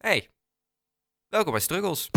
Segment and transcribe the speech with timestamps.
[0.00, 0.28] Hey,
[1.28, 2.10] welkom bij Struggles.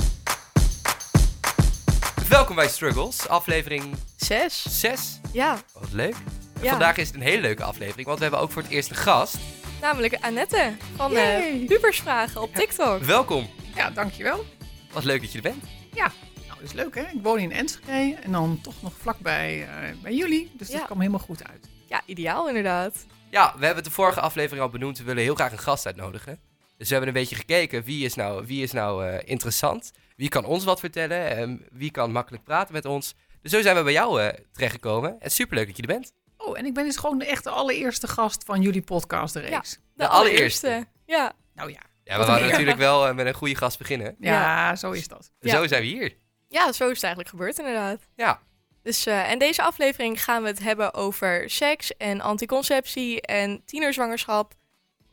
[2.30, 4.80] Welkom bij Struggles, aflevering Zes?
[4.80, 5.20] 6.
[5.34, 6.14] Ja, Wat leuk.
[6.56, 6.70] En Ja.
[6.70, 8.96] Vandaag is het een hele leuke aflevering, want we hebben ook voor het eerst een
[8.96, 9.38] gast.
[9.82, 11.62] namelijk Annette van Yay.
[11.62, 13.02] eh Pubersvragen op TikTok.
[13.04, 13.50] Welkom.
[13.76, 14.46] Ja, dankjewel.
[14.92, 15.64] Wat leuk dat je er bent.
[15.96, 16.10] Nou,
[16.48, 17.02] dat is leuk hè.
[17.02, 20.52] Ik woon in Enschede en dan toch nog vlakbij eh, bij jullie.
[20.58, 20.78] Dus Ja.
[20.78, 21.70] dat kwam helemaal goed uit.
[21.88, 23.06] Ja, ideaal inderdaad.
[23.30, 24.98] Ja, we hebben het de vorige aflevering al benoemd.
[24.98, 26.40] We willen heel graag een gast uitnodigen.
[26.84, 29.92] Dus we hebben een beetje gekeken wie is nou, wie is nou eh, interessant.
[30.16, 33.14] Wie kan ons wat vertellen en wie kan makkelijk praten met ons.
[33.42, 35.16] Dus zo zijn we bij jou eh, terechtgekomen.
[35.20, 36.12] En superleuk dat je er bent.
[36.38, 39.78] Oh, en ik ben dus gewoon de echte allereerste gast van jullie podcastreeks.
[39.96, 40.86] De, allereerste.
[41.06, 41.80] Ja, Nou ja.
[42.04, 44.16] Ja, we wouden een- natuurlijk wel eh, met een goede gast beginnen.
[44.20, 44.76] ja, Ja.
[44.76, 45.32] zo is dat.
[45.40, 45.56] Ja.
[45.56, 46.16] Zo zijn we hier.
[46.48, 48.00] ja, zo is het eigenlijk gebeurd inderdaad.
[48.16, 48.42] Ja.
[48.82, 54.54] Dus, eh, en deze aflevering gaan we het hebben over seks en anticonceptie en tienerzwangerschap.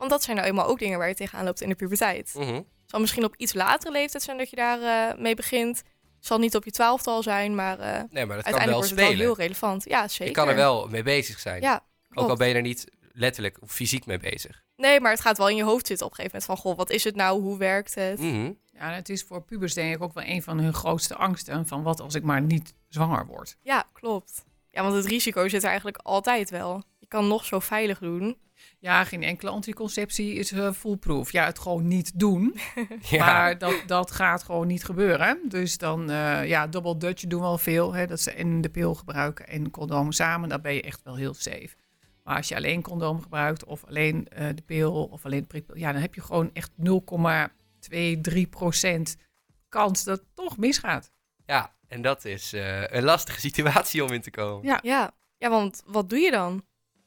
[0.01, 2.33] Want dat zijn nou eenmaal ook dingen waar je tegenaan loopt in de puberteit.
[2.33, 5.77] Het zal misschien op iets latere leeftijd zijn dat je daar eh, mee begint.
[5.77, 8.73] Het zal niet op je twaalftal zijn, maar eh, Nee, maar dat kan uiteindelijk wel
[8.75, 9.25] wordt het wel spelen.
[9.25, 9.83] heel relevant.
[9.83, 10.25] Ja, zeker.
[10.25, 11.61] Je kan er wel mee bezig zijn.
[11.61, 14.63] Ja, Ook al ben je er niet letterlijk of fysiek mee bezig.
[14.75, 16.61] Nee, maar het gaat wel in je hoofd zitten op een gegeven moment.
[16.61, 17.41] Van, goh, wat is het nou?
[17.41, 18.19] Hoe werkt het?
[18.19, 18.51] Mhm.
[18.73, 21.67] Ja, en het is voor pubers denk ik ook wel een van hun grootste angsten.
[21.67, 23.57] Van wat als ik maar niet zwanger word.
[23.61, 24.45] Ja, klopt.
[24.69, 26.83] Ja, want het risico zit er eigenlijk altijd wel.
[26.99, 28.37] Je kan nog zo veilig doen.
[28.81, 31.31] Ja, geen enkele anticonceptie is eh foolproof.
[31.31, 32.55] Ja, het gewoon niet doen.
[33.01, 33.25] Ja.
[33.25, 35.39] Maar dat, dat gaat gewoon niet gebeuren.
[35.49, 37.93] Dus dan, eh, ja, double dutch doen wel veel.
[37.93, 40.49] Hè, dat ze en de pil gebruiken en condoom samen.
[40.49, 41.69] Dan ben je echt wel heel safe.
[42.23, 45.77] Maar als je alleen condoom gebruikt of alleen eh, de pil of alleen de prikpil.
[45.77, 46.71] Ja, dan heb je gewoon echt
[47.89, 49.17] 0,23 procent
[49.69, 51.11] kans dat het toch misgaat.
[51.45, 54.65] ja, en dat is eh, een lastige situatie om in te komen.
[54.67, 54.79] Ja.
[54.81, 55.11] Ja.
[55.37, 56.53] ja, want wat doe je dan?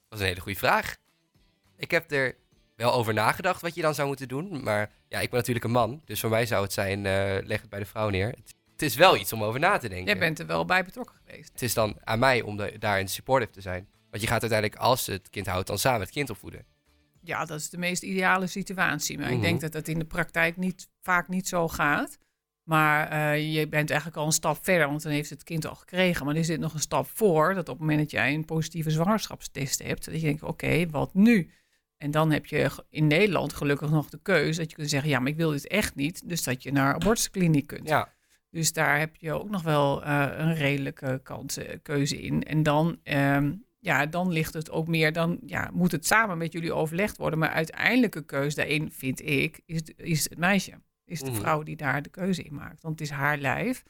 [0.09, 0.97] Dat is een hele goede vraag.
[1.77, 2.36] Ik heb er
[2.77, 4.62] wel over nagedacht wat je dan zou moeten doen.
[4.62, 6.03] Maar ja, ik ben natuurlijk een man.
[6.05, 8.27] Dus voor mij zou het zijn, eh, leg het bij de vrouw neer.
[8.28, 10.06] Het, het is wel iets om over na te denken.
[10.06, 11.53] Jij bent er wel bij betrokken geweest.
[11.53, 13.88] Het is dan aan mij om de, daarin supportive te zijn.
[14.10, 16.65] Want je gaat uiteindelijk, als het kind houdt, dan samen het kind opvoeden.
[17.21, 19.19] Ja, dat is de meest ideale situatie.
[19.19, 19.34] Maar Mhm.
[19.37, 22.19] ik denk dat dat in de praktijk niet, vaak niet zo gaat.
[22.62, 25.75] Maar eh, je bent eigenlijk al een stap verder, want dan heeft het kind al
[25.75, 26.26] gekregen.
[26.26, 28.91] Maar er zit nog een stap voor, dat op het moment dat jij een positieve
[28.91, 31.50] zwangerschapstest hebt, dat je denkt, oké, wat nu?
[31.97, 35.19] En dan heb je in Nederland gelukkig nog de keuze dat je kunt zeggen, ja,
[35.19, 36.28] maar ik wil dit echt niet.
[36.28, 37.88] Dus dat je naar abortuskliniek kunt.
[37.88, 38.12] Ja,
[38.50, 42.43] Dus daar heb je ook nog wel eh, een redelijke kans, eh, keuze in.
[42.43, 46.53] En dan, ehm, ja, dan ligt het ook meer, dan ja, moet het samen met
[46.53, 47.38] jullie overlegd worden.
[47.38, 50.72] Maar uiteindelijke keuze daarin, vind ik, is, is het meisje.
[51.05, 51.41] Is de Mhm.
[51.41, 52.82] vrouw die daar de keuze in maakt.
[52.82, 53.82] Want het is haar lijf.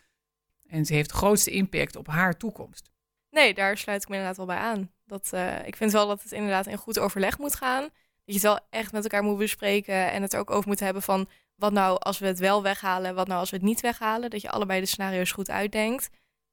[0.66, 2.90] En ze heeft de grootste impact op haar toekomst.
[3.30, 4.90] Nee, daar sluit ik me inderdaad wel bij aan.
[5.14, 7.82] Dat, eh, ik vind wel dat het inderdaad in goed overleg moet gaan.
[7.82, 7.90] Dat
[8.24, 10.12] je het wel echt met elkaar moet bespreken.
[10.12, 11.28] En het er ook over moet hebben van...
[11.54, 14.30] wat nou als we het wel weghalen, wat nou als we het niet weghalen.
[14.30, 16.08] Dat je allebei de scenario's goed uitdenkt.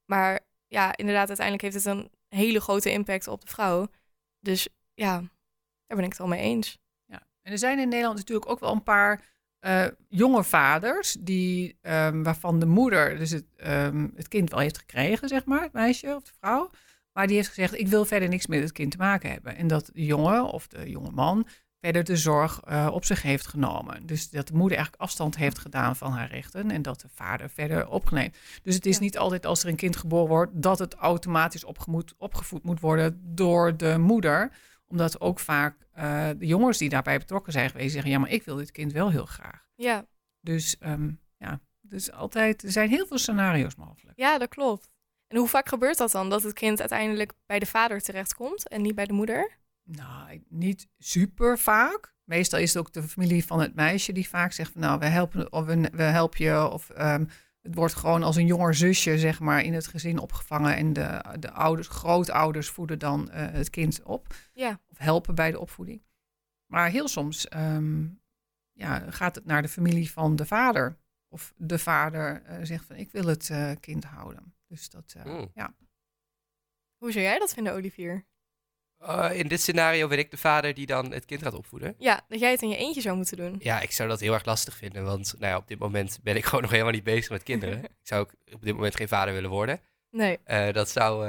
[0.05, 3.87] Maar ja, inderdaad, uiteindelijk heeft het een hele grote impact op de vrouw.
[4.39, 5.17] Dus ja,
[5.85, 6.77] daar ben ik het wel mee eens.
[7.05, 7.21] Ja.
[7.41, 9.23] En er zijn in Nederland natuurlijk ook wel een paar
[9.59, 14.77] eh, jonge vaders, die, ehm, waarvan de moeder dus het, ehm, het kind wel heeft
[14.77, 16.69] gekregen, zeg maar, het meisje of de vrouw.
[17.13, 19.55] Maar die heeft gezegd, ik wil verder niks met het kind te maken hebben.
[19.55, 21.47] En dat de jongen of de jonge man
[21.79, 24.05] verder de zorg eh, op zich heeft genomen.
[24.05, 27.49] Dus dat de moeder eigenlijk afstand heeft gedaan van haar rechten en dat de vader
[27.49, 28.37] verder opgeneemd.
[28.63, 29.01] Dus het is Ja.
[29.01, 33.19] niet altijd als er een kind geboren wordt dat het automatisch opgemoed, opgevoed moet worden
[33.23, 34.51] door de moeder
[34.87, 38.43] omdat ook vaak eh, de jongens die daarbij betrokken zijn geweest zeggen: ja, maar ik
[38.43, 39.65] wil dit kind wel heel graag.
[39.75, 40.05] Ja,
[40.39, 44.17] Dus ehm, ja, dus altijd, er zijn heel veel scenario's mogelijk.
[44.19, 44.89] ja, dat klopt.
[45.31, 46.29] En hoe vaak gebeurt dat dan?
[46.29, 49.57] Dat het kind uiteindelijk bij de vader terechtkomt en niet bij de moeder?
[49.83, 52.13] Nou, niet super vaak.
[52.23, 55.05] Meestal is het ook de familie van het meisje die vaak zegt: van, nou, we
[55.05, 56.69] helpen, of we, we helpen je.
[56.69, 57.25] Of ehm,
[57.61, 60.75] het wordt gewoon als een jonger zusje, zeg maar, in het gezin opgevangen.
[60.75, 64.27] En de, de ouders, grootouders voeden dan eh, het kind op.
[64.53, 66.01] Ja, of helpen bij de opvoeding.
[66.65, 68.07] Maar heel soms ehm,
[68.71, 70.97] ja, gaat het naar de familie van de vader.
[71.29, 74.53] Of de vader eh, zegt van ik wil het eh, kind houden.
[74.71, 75.51] Dus dat, eh, Mm.
[75.53, 75.75] ja.
[76.97, 78.25] hoe zou jij dat vinden, Olivier?
[78.97, 81.95] Eh, in dit scenario ben ik de vader die dan het kind gaat opvoeden.
[81.97, 83.55] Ja, dat jij het in je eentje zou moeten doen.
[83.59, 86.35] Ja, ik zou dat heel erg lastig vinden, want nou ja, op dit moment ben
[86.35, 87.83] ik gewoon nog helemaal niet bezig met kinderen.
[88.01, 89.79] ik zou ook op dit moment geen vader willen worden.
[90.09, 90.39] Nee.
[90.43, 91.27] Eh, dat zou,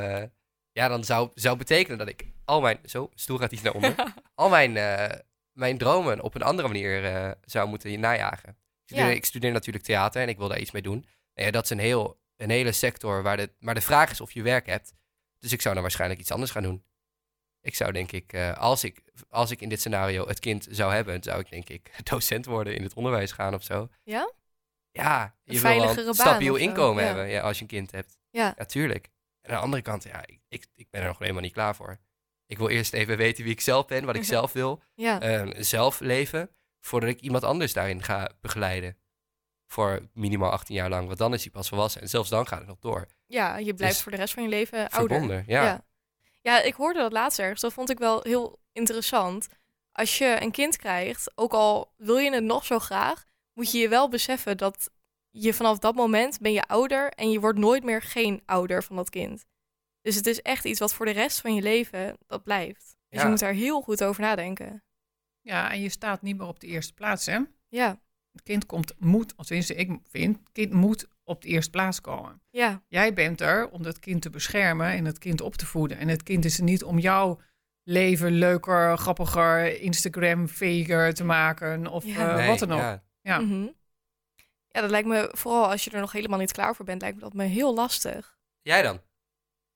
[0.72, 3.94] ja, dan zou, zou betekenen dat ik al mijn, zo, stoel gaat iets naar onder,
[4.34, 4.72] al mijn,
[5.52, 8.48] mijn dromen op een andere manier zou moeten najagen.
[8.48, 9.10] Ik studeer, Ja.
[9.12, 11.06] ik studeer natuurlijk theater en ik wil daar iets mee doen.
[11.34, 14.20] Nou ja, dat is een, heel, een hele sector waar de, maar de vraag is
[14.20, 14.94] of je werk hebt.
[15.38, 16.84] Dus ik zou dan waarschijnlijk iets anders gaan doen.
[17.60, 20.92] Ik zou denk ik, eh, als ik, als ik in dit scenario het kind zou
[20.92, 23.88] hebben, zou ik denk ik docent worden in het onderwijs gaan of zo.
[24.02, 24.32] Ja?
[24.90, 27.08] Ja, je Een wil wel een stabiel inkomen ja.
[27.08, 28.18] hebben ja, als je een kind hebt.
[28.30, 28.54] Ja.
[28.56, 29.10] Natuurlijk.
[29.40, 31.76] En aan de andere kant, ja, ik, ik, ik ben er nog helemaal niet klaar
[31.76, 32.00] voor.
[32.46, 34.82] Ik wil eerst even weten wie ik zelf ben, wat ik zelf wil.
[34.94, 35.20] Ja.
[35.20, 36.50] Ehm, zelf leven,
[36.80, 38.96] voordat ik iemand anders daarin ga begeleiden.
[39.72, 42.00] Voor minimaal 18 jaar lang, want dan is hij pas volwassen.
[42.00, 43.06] En zelfs dan gaat het nog door.
[43.26, 45.10] ja, je blijft Dus voor de rest van je leven ouder.
[45.18, 45.64] Verbonden, ja.
[45.64, 45.84] Ja.
[46.40, 47.60] Ja, ik hoorde dat laatst ergens.
[47.60, 49.48] Dat vond ik wel heel interessant.
[49.92, 53.78] Als je een kind krijgt, ook al wil je het nog zo graag, moet je
[53.78, 54.90] je wel beseffen dat
[55.30, 58.96] je vanaf dat moment ben je ouder en je wordt nooit meer geen ouder van
[58.96, 59.44] dat kind.
[60.02, 62.96] Dus het is echt iets wat voor de rest van je leven dat blijft.
[63.08, 63.22] Dus Ja.
[63.22, 64.82] je moet daar heel goed over nadenken.
[65.40, 67.38] Ja, en je staat niet meer op de eerste plaats, hè?
[67.68, 68.00] Ja,
[68.32, 72.40] Het kind komt, moet, tenminste ik vind, het kind moet op de eerste plaats komen.
[72.50, 75.98] ja, Jij bent er om dat kind te beschermen en het kind op te voeden.
[75.98, 77.40] En het kind is er niet om jouw
[77.82, 82.28] leven leuker, grappiger, Instagram-veger te maken of Ja.
[82.30, 82.78] eh, Nee, wat dan ook.
[82.78, 83.02] ja.
[83.22, 83.38] Ja.
[83.38, 83.68] Mhm.
[84.68, 87.16] Ja, dat lijkt me, vooral als je er nog helemaal niet klaar voor bent, lijkt
[87.16, 88.36] me dat me heel lastig.
[88.62, 89.00] Jij dan?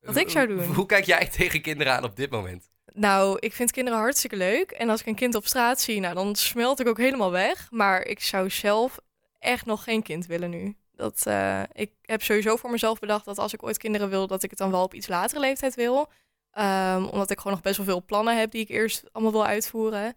[0.00, 0.74] Wat ik zou doen?
[0.74, 2.70] Hoe kijk jij tegen kinderen aan op dit moment?
[2.98, 4.70] Nou, ik vind kinderen hartstikke leuk.
[4.70, 7.70] En als ik een kind op straat zie, nou, dan smelt ik ook helemaal weg.
[7.70, 8.98] Maar ik zou zelf
[9.38, 10.76] echt nog geen kind willen nu.
[10.94, 14.42] Dat, eh, ik heb sowieso voor mezelf bedacht dat als ik ooit kinderen wil, dat
[14.42, 16.10] ik het dan wel op iets latere leeftijd wil.
[16.50, 19.46] Ehm, omdat ik gewoon nog best wel veel plannen heb die ik eerst allemaal wil
[19.46, 20.14] uitvoeren.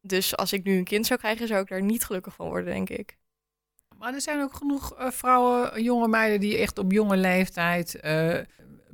[0.00, 2.72] Dus als ik nu een kind zou krijgen, zou ik daar niet gelukkig van worden,
[2.74, 3.16] denk ik.
[3.98, 8.38] Maar er zijn ook genoeg eh, vrouwen, jonge meiden die echt op jonge leeftijd eh,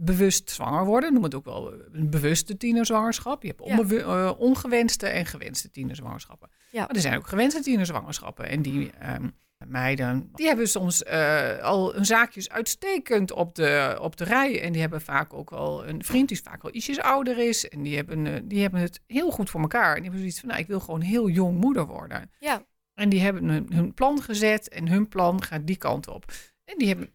[0.04, 1.12] bewust zwanger worden.
[1.12, 3.42] Noem het ook wel een bewuste tienerzwangerschap.
[3.42, 3.98] Je hebt Ja.
[3.98, 6.50] eh, ongewenste en gewenste tienerzwangerschappen.
[6.70, 6.80] Ja.
[6.80, 8.48] Maar er zijn ook gewenste tienerzwangerschappen.
[8.48, 9.28] En die ehm,
[9.66, 14.62] meiden, die hebben soms eh, al een zaakjes uitstekend op de, op de rij.
[14.62, 17.68] En die hebben vaak ook wel een vriend die vaak wel ietsjes ouder is.
[17.68, 19.88] En die hebben, eh, die hebben het heel goed voor elkaar.
[19.88, 22.30] En die hebben zoiets van, nou, ik wil gewoon heel jong moeder worden.
[22.38, 22.64] Ja,
[22.94, 26.32] En die hebben hun, hun plan gezet en hun plan gaat die kant op.
[26.64, 27.10] En die hebben,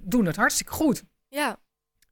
[0.00, 1.04] doen het hartstikke goed.
[1.28, 1.58] ja,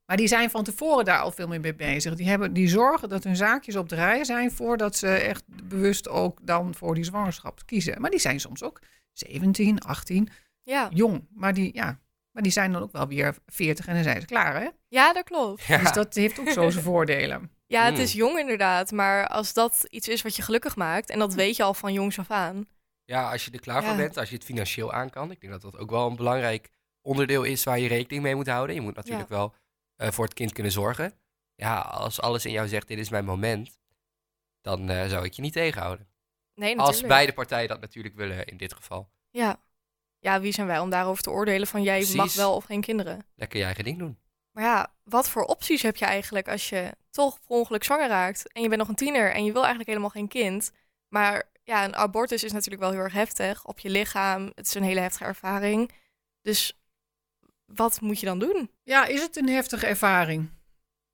[0.09, 2.15] Maar die zijn van tevoren daar al veel meer mee bezig.
[2.15, 6.09] Die, hebben, die zorgen dat hun zaakjes op de rij zijn voordat ze echt bewust
[6.09, 8.01] ook dan voor die zwangerschap kiezen.
[8.01, 8.81] Maar die zijn soms ook
[9.13, 10.29] 17, 18,
[10.63, 10.89] ja.
[10.93, 11.27] jong.
[11.31, 11.99] Maar die, ja,
[12.31, 14.69] maar die zijn dan ook wel weer 40 en dan zijn ze klaar, hè?
[14.89, 15.65] Ja, dat klopt.
[15.65, 15.79] Ja.
[15.79, 17.51] Dus dat heeft ook zo zijn voordelen.
[17.67, 18.03] Ja, het Hmm.
[18.03, 18.91] is jong inderdaad.
[18.91, 21.93] Maar als dat iets is wat je gelukkig maakt, en dat weet je al van
[21.93, 22.67] jongs af aan.
[23.05, 25.31] Ja, als je er klaar voor bent, als je het financieel aan kan.
[25.31, 26.69] Ik denk dat dat ook wel een belangrijk
[27.03, 28.75] onderdeel is waar je rekening mee moet houden.
[28.75, 29.55] Je moet natuurlijk wel
[29.99, 31.13] voor het kind kunnen zorgen.
[31.55, 33.79] Ja, als alles in jou zegt, dit is mijn moment,
[34.61, 36.09] dan eh, zou ik je niet tegenhouden.
[36.55, 37.03] Nee, natuurlijk.
[37.03, 39.11] Als beide partijen dat natuurlijk willen in dit geval.
[39.31, 39.61] Ja.
[40.19, 43.27] ja, wie zijn wij om daarover te oordelen van jij mag wel of geen kinderen?
[43.35, 44.19] Lekker je eigen ding doen.
[44.53, 48.53] Maar ja, wat voor opties heb je eigenlijk als je toch per ongeluk zwanger raakt
[48.53, 50.71] en je bent nog een tiener en je wil eigenlijk helemaal geen kind?
[51.09, 54.53] Maar ja, een abortus is natuurlijk wel heel erg heftig op je lichaam.
[54.55, 55.93] Het is een hele heftige ervaring.
[56.43, 56.78] Dus
[57.75, 58.71] wat moet je dan doen?
[58.83, 60.49] Ja, is het een heftige ervaring?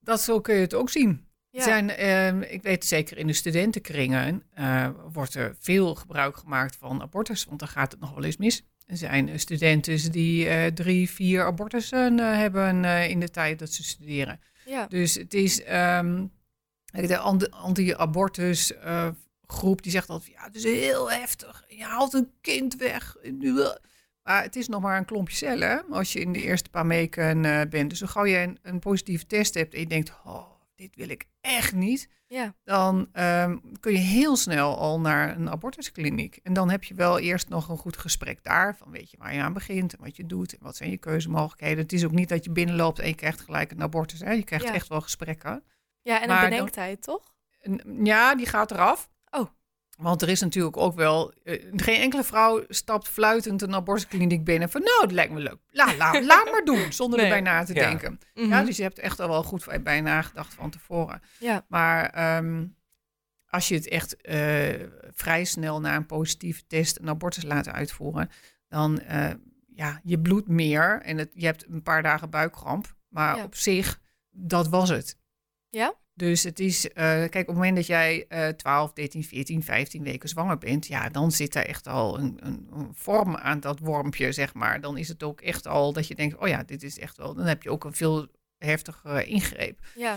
[0.00, 1.26] Dat zo kun je het ook zien.
[1.50, 6.76] Ja, Zijn, ehm, ik weet zeker in de studentenkringen eh, wordt er veel gebruik gemaakt
[6.76, 8.62] van abortus, want dan gaat het nog wel eens mis.
[8.86, 13.84] Er zijn eh, studenten die eh, drie, vier abortussen hebben in de tijd dat ze
[13.84, 14.40] studeren.
[14.64, 16.26] ja, Dus het is ehm,
[16.92, 18.72] de anti- anti-abortus
[19.46, 21.64] groep die zegt altijd, ja, het is heel heftig.
[21.68, 23.16] Je haalt een kind weg.
[24.24, 27.44] Maar het is nog maar een klompje cellen als je in de eerste paar weken
[27.44, 27.90] eh, bent.
[27.90, 31.08] Dus zo gauw je een, een positieve test hebt en je denkt, oh, dit wil
[31.08, 32.08] ik echt niet.
[32.26, 36.38] ja, Dan ehm, kun je heel snel al naar een abortuskliniek.
[36.42, 38.76] En dan heb je wel eerst nog een goed gesprek daar.
[38.76, 40.96] Van weet je waar je aan begint en wat je doet en wat zijn je
[40.98, 41.78] keuzemogelijkheden.
[41.82, 44.20] Het is ook niet dat je binnenloopt en je krijgt gelijk een abortus.
[44.20, 44.30] Hè?
[44.32, 44.72] Je krijgt Ja.
[44.74, 45.64] echt wel gesprekken.
[46.02, 47.32] ja en Maar een dan- bedenktijd, toch?
[48.02, 49.08] Ja, die gaat eraf.
[49.96, 51.32] Want er is natuurlijk ook wel...
[51.44, 54.70] eh, geen enkele vrouw stapt fluitend een abortuskliniek binnen.
[54.70, 55.58] Van nou, dat lijkt me leuk.
[55.70, 57.26] La, la, laat maar doen, zonder Nee.
[57.28, 57.88] erbij na te Ja.
[57.88, 58.18] denken.
[58.34, 58.48] Mhm.
[58.48, 61.22] Ja, dus je hebt echt al wel goed bij nagedacht van tevoren.
[61.38, 62.66] ja, Maar ehm,
[63.46, 68.30] als je het echt eh, vrij snel na een positieve test een abortus laat uitvoeren,
[68.68, 69.30] dan uh,
[69.74, 72.94] ja, je bloedt meer en het, je hebt een paar dagen buikkramp.
[73.08, 73.44] Maar Ja.
[73.44, 75.16] op zich, dat was het.
[75.70, 75.94] Ja?
[76.16, 80.02] Dus het is, uh, kijk, op het moment dat jij uh, 12, 13, 14, 15
[80.02, 83.78] weken zwanger bent, ja, dan zit er echt al een, een, een, vorm aan dat
[83.78, 84.80] wormpje, zeg maar.
[84.80, 87.34] Dan is het ook echt al dat je denkt, oh ja, dit is echt wel,
[87.34, 88.26] dan heb je ook een veel
[88.58, 89.78] heftigere ingreep.
[89.94, 90.16] ja.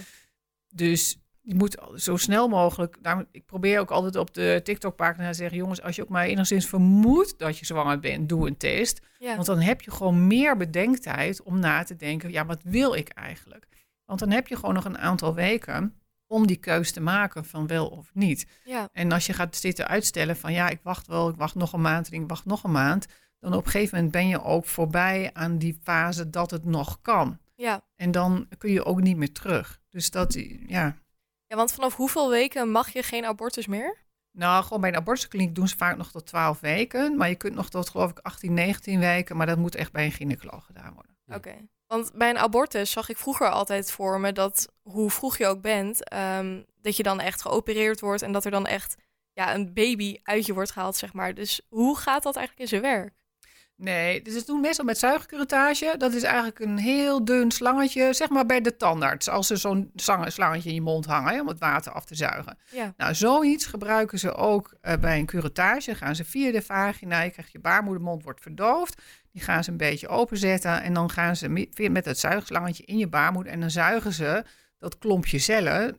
[0.74, 2.98] Dus je moet zo snel mogelijk.
[3.02, 6.26] Daarom, ik probeer ook altijd op de TikTok-pagina te zeggen: jongens, als je ook maar
[6.26, 9.02] enigszins vermoedt dat je zwanger bent, doe een test.
[9.20, 9.34] ja.
[9.36, 13.10] Want dan heb je gewoon meer bedenktijd om na te denken: ja, wat wil ik
[13.10, 13.68] eigenlijk?
[14.08, 17.68] Want dan heb je gewoon nog een aantal weken om die keus te maken van
[17.68, 18.48] wel of niet.
[18.64, 21.74] Ja, En als je gaat zitten uitstellen van ja, ik wacht wel, ik wacht nog
[21.74, 23.06] een maand en ik wacht nog een maand,
[23.40, 27.02] dan op een gegeven moment ben je ook voorbij aan die fase dat het nog
[27.02, 27.40] kan.
[27.56, 27.86] ja.
[27.96, 29.82] En dan kun je ook niet meer terug.
[29.90, 30.34] Dus dat,
[30.68, 30.98] ja.
[31.48, 33.98] ja, want vanaf hoeveel weken mag je geen abortus meer?
[34.32, 37.18] Nou, gewoon bij een abortuskliniek doen ze vaak nog tot 12 weken.
[37.18, 39.38] Maar je kunt nog tot, geloof ik, 18, 19 weken.
[39.38, 41.18] Maar dat moet echt bij een gynaecoloog gedaan worden.
[41.28, 41.56] Oké.
[41.88, 45.62] Want bij een abortus zag ik vroeger altijd voor me dat hoe vroeg je ook
[45.62, 48.96] bent, ehm, dat je dan echt geopereerd wordt en dat er dan echt
[49.34, 51.34] ja, een baby uit je wordt gehaald, zeg maar.
[51.34, 53.14] Dus hoe gaat dat eigenlijk in zijn werk?
[53.80, 55.96] Nee, dus het doen meestal met zuigcurettage.
[55.98, 59.30] Dat is eigenlijk een heel dun slangetje, zeg maar bij de tandarts.
[59.30, 59.92] Als ze zo'n
[60.26, 62.58] slangetje in je mond hangen hè, om het water af te zuigen.
[62.72, 65.96] Ja, Nou, zoiets gebruiken ze ook eh, bij een curettage.
[65.96, 69.02] Gaan ze via de vagina, je krijgt je baarmoedermond, wordt verdoofd.
[69.32, 73.08] Die gaan ze een beetje openzetten en dan gaan ze met het zuigslangetje in je
[73.08, 73.54] baarmoeder.
[73.54, 74.44] En dan zuigen ze
[74.78, 75.98] dat klompje cellen,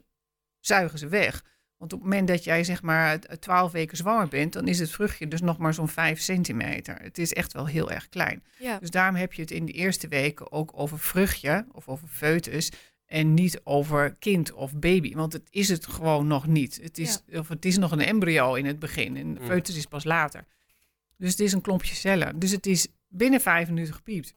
[0.61, 1.45] zuigen ze weg.
[1.79, 4.91] Want op het moment dat jij zeg maar 12 weken zwanger bent, dan is het
[4.91, 6.97] vruchtje dus nog maar zo'n 5 centimeter.
[7.03, 8.43] Het is echt wel heel erg klein.
[8.59, 12.09] ja, Dus daarom heb je het in de eerste weken ook over vruchtje of over
[12.09, 12.71] foetus
[13.07, 15.15] en niet over kind of baby.
[15.15, 16.79] Want het is het gewoon nog niet.
[16.83, 19.47] Het is, of het is nog een embryo in het begin en de Mm.
[19.47, 20.45] foetus is pas later.
[21.17, 22.39] Dus het is een klompje cellen.
[22.39, 24.35] Dus het is binnen vijf minuten gepiept.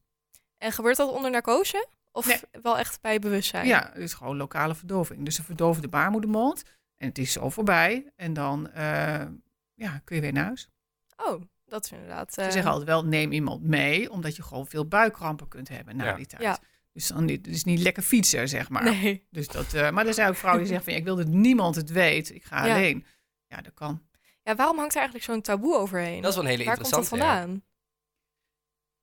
[0.58, 1.86] En gebeurt dat onder narcose?
[2.12, 2.40] Of Nee.
[2.62, 3.66] wel echt bij bewustzijn?
[3.66, 5.24] Ja, het is gewoon lokale verdoving.
[5.24, 6.62] Dus ze verdoven de baarmoedermond
[7.02, 8.12] en het is zo voorbij.
[8.16, 9.26] En dan eh,
[9.74, 10.68] ja, kun je weer naar huis.
[11.16, 12.32] Oh, dat is inderdaad...
[12.32, 15.96] Ze eh, zeggen altijd wel, neem iemand mee, omdat je gewoon veel buikkrampen kunt hebben
[15.96, 16.14] na Ja.
[16.14, 16.42] die tijd.
[16.42, 16.58] Ja.
[16.92, 18.84] Dus dan niet, het is niet lekker fietsen, zeg maar.
[18.84, 19.26] Nee.
[19.30, 21.34] Dus dat, eh, maar er zijn ook vrouwen die zeggen van, ja, ik wil dat
[21.34, 22.74] niemand het weet, ik ga Ja.
[22.74, 23.06] alleen.
[23.46, 24.02] Ja, dat kan.
[24.42, 26.20] Ja, waarom hangt er eigenlijk zo'n taboe overheen?
[26.22, 27.32] Dat is wel een hele Waar komt dat interessante.
[27.34, 27.40] ja.
[27.40, 27.62] vandaan?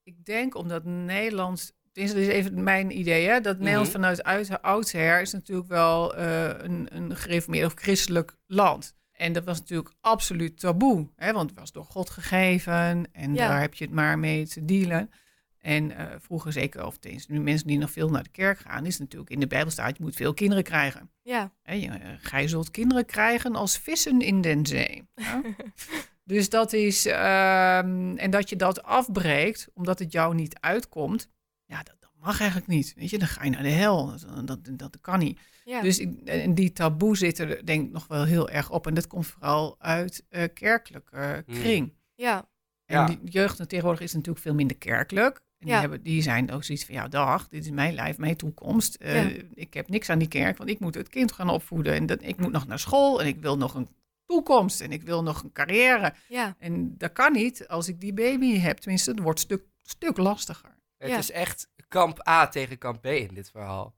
[0.04, 3.96] Ik denk omdat Nederland, dit is even mijn idee, hè, dat Nederland Mhm.
[3.96, 8.98] vanuit uit, oudsher is natuurlijk wel eh, een, een gereformeerd of christelijk land.
[9.12, 13.48] En dat was natuurlijk absoluut taboe, hè, want het was door God gegeven en Ja.
[13.48, 15.12] daar heb je het maar mee te dealen.
[15.60, 18.86] En eh, vroeger zeker, of tenminste nu mensen die nog veel naar de kerk gaan,
[18.86, 21.12] is natuurlijk in de Bijbel staat, je moet veel kinderen krijgen.
[21.22, 25.08] Ja, Hè, je, eh, gij zult kinderen krijgen als vissen in den zee.
[25.16, 25.42] Ja?
[26.24, 31.30] dus dat is, ehm, en dat je dat afbreekt, omdat het jou niet uitkomt,
[31.70, 32.94] ja, dat, dat mag eigenlijk niet.
[32.96, 34.06] Weet je, dan ga je naar de hel.
[34.46, 35.40] Dat, dat, dat kan niet.
[35.66, 35.82] ja.
[35.82, 38.88] Dus ik- en die taboe zit er denk ik nog wel heel erg op.
[38.88, 41.56] En dat komt vooral uit eh kerkelijke Hmm.
[41.60, 41.94] kring.
[42.16, 42.48] ja,
[42.86, 43.06] En Ja.
[43.06, 45.42] die jeugd tegenwoordig is natuurlijk veel minder kerkelijk.
[45.58, 48.36] En die, hebben, die zijn ook zoiets van, ja, dag, dit is mijn lijf, mijn
[48.36, 48.96] toekomst.
[48.96, 49.42] Eh, Ja.
[49.54, 51.94] Ik heb niks aan die kerk, want ik moet het kind gaan opvoeden.
[51.94, 53.88] En dat, ik moet nog naar school en ik wil nog een
[54.26, 56.14] toekomst en ik wil nog een carrière.
[56.30, 56.56] ja.
[56.60, 58.78] En dat kan niet als ik die baby heb.
[58.78, 60.78] Tenminste, het wordt een stuk, stuk lastiger.
[61.00, 61.18] Het Ja.
[61.18, 63.96] is echt kamp A tegen kamp B in dit verhaal.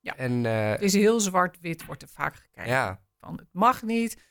[0.00, 0.16] Ja.
[0.16, 2.66] En eh, Het is heel zwart-wit, wordt er vaak gekeken.
[2.70, 4.22] ja, Van, het mag niet.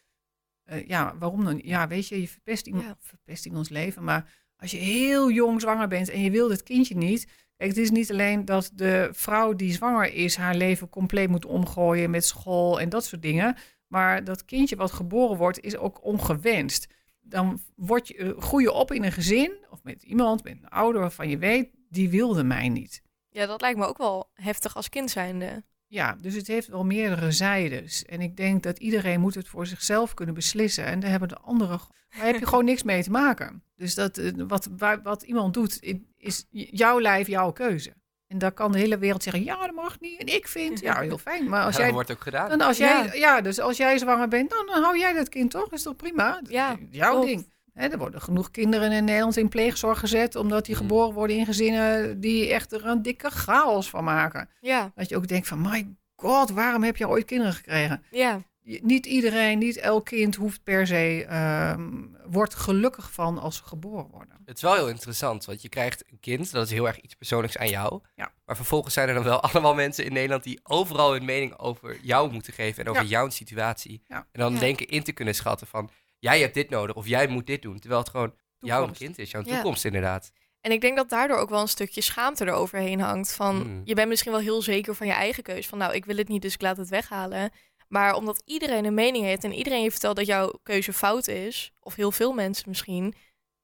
[0.64, 1.62] Eh, ja, waarom dan?
[1.64, 2.96] Ja, weet je, je verpest, iemand, Ja.
[3.00, 4.04] verpest iemands leven.
[4.04, 7.28] Maar als je heel jong zwanger bent en je wil het kindje niet.
[7.58, 11.46] Kijk, het is niet alleen dat de vrouw die zwanger is haar leven compleet moet
[11.46, 13.56] omgooien met school en dat soort dingen.
[13.88, 16.88] Maar dat kindje wat geboren wordt is ook ongewenst.
[17.22, 20.70] Dan word je, eh, groei je op in een gezin of met iemand, met een
[20.70, 23.02] ouder waarvan je weet, die wilde mij niet.
[23.30, 25.64] Ja, dat lijkt me ook wel heftig als kind zijnde.
[25.88, 28.06] Ja, dus het heeft wel meerdere zijdes.
[28.06, 30.86] En ik denk dat iedereen moet het voor zichzelf kunnen beslissen.
[30.86, 31.80] En daar hebben de anderen...
[32.18, 33.64] Daar heb je gewoon niks mee te maken.
[33.76, 37.94] Dus dat, eh, wat, waar- wat iemand doet, is jouw lijf, jouw keuze.
[38.28, 40.20] En daar kan de hele wereld zeggen, ja, dat mag niet.
[40.20, 41.50] En ik vind, ja, heel fijn.
[41.50, 41.94] Maar als ja, dat jij...
[41.94, 42.50] wordt ook gedaan.
[42.50, 45.52] Dan als jij, ja, dus als jij zwanger bent, dan, dan hou jij dat kind
[45.52, 45.72] toch?
[45.72, 46.42] Is toch prima?
[46.50, 47.28] Ja, jouw klopt.
[47.28, 47.52] ding.
[47.74, 50.36] Er worden genoeg kinderen in Nederland in pleegzorg gezet...
[50.36, 50.82] omdat die Mm.
[50.82, 54.50] geboren worden in gezinnen die echt er een dikke chaos van maken.
[54.60, 58.04] Ja, Dat je ook denkt van, my god, waarom heb je ooit kinderen gekregen?
[58.12, 58.42] ja,
[58.82, 61.90] Niet iedereen, niet elk kind hoeft per se, ehm,
[62.26, 64.38] wordt gelukkig van als ze geboren worden.
[64.46, 67.16] Het is wel heel interessant, want je krijgt een kind, dat is heel erg iets
[67.16, 68.02] persoonlijks aan jou.
[68.16, 68.32] Ja.
[68.46, 71.98] Maar vervolgens zijn er dan wel allemaal mensen in Nederland die overal hun mening over
[72.02, 73.10] jou moeten geven en over Ja.
[73.10, 74.04] jouw situatie.
[74.08, 74.18] Ja.
[74.32, 74.60] En dan Ja.
[74.60, 75.90] denken in te kunnen schatten van,
[76.22, 77.80] jij hebt dit nodig of jij moet dit doen.
[77.80, 79.54] Terwijl het gewoon jouw kind is, jouw Ja.
[79.54, 80.32] toekomst inderdaad.
[80.62, 83.34] En ik denk dat daardoor ook wel een stukje schaamte eroverheen hangt.
[83.34, 83.82] Van Hmm.
[83.84, 85.68] je bent misschien wel heel zeker van je eigen keus.
[85.68, 87.52] Van nou, ik wil het niet, dus ik laat het weghalen.
[87.88, 91.72] Maar omdat iedereen een mening heeft en iedereen je vertelt dat jouw keuze fout is,
[91.80, 93.14] of heel veel mensen misschien,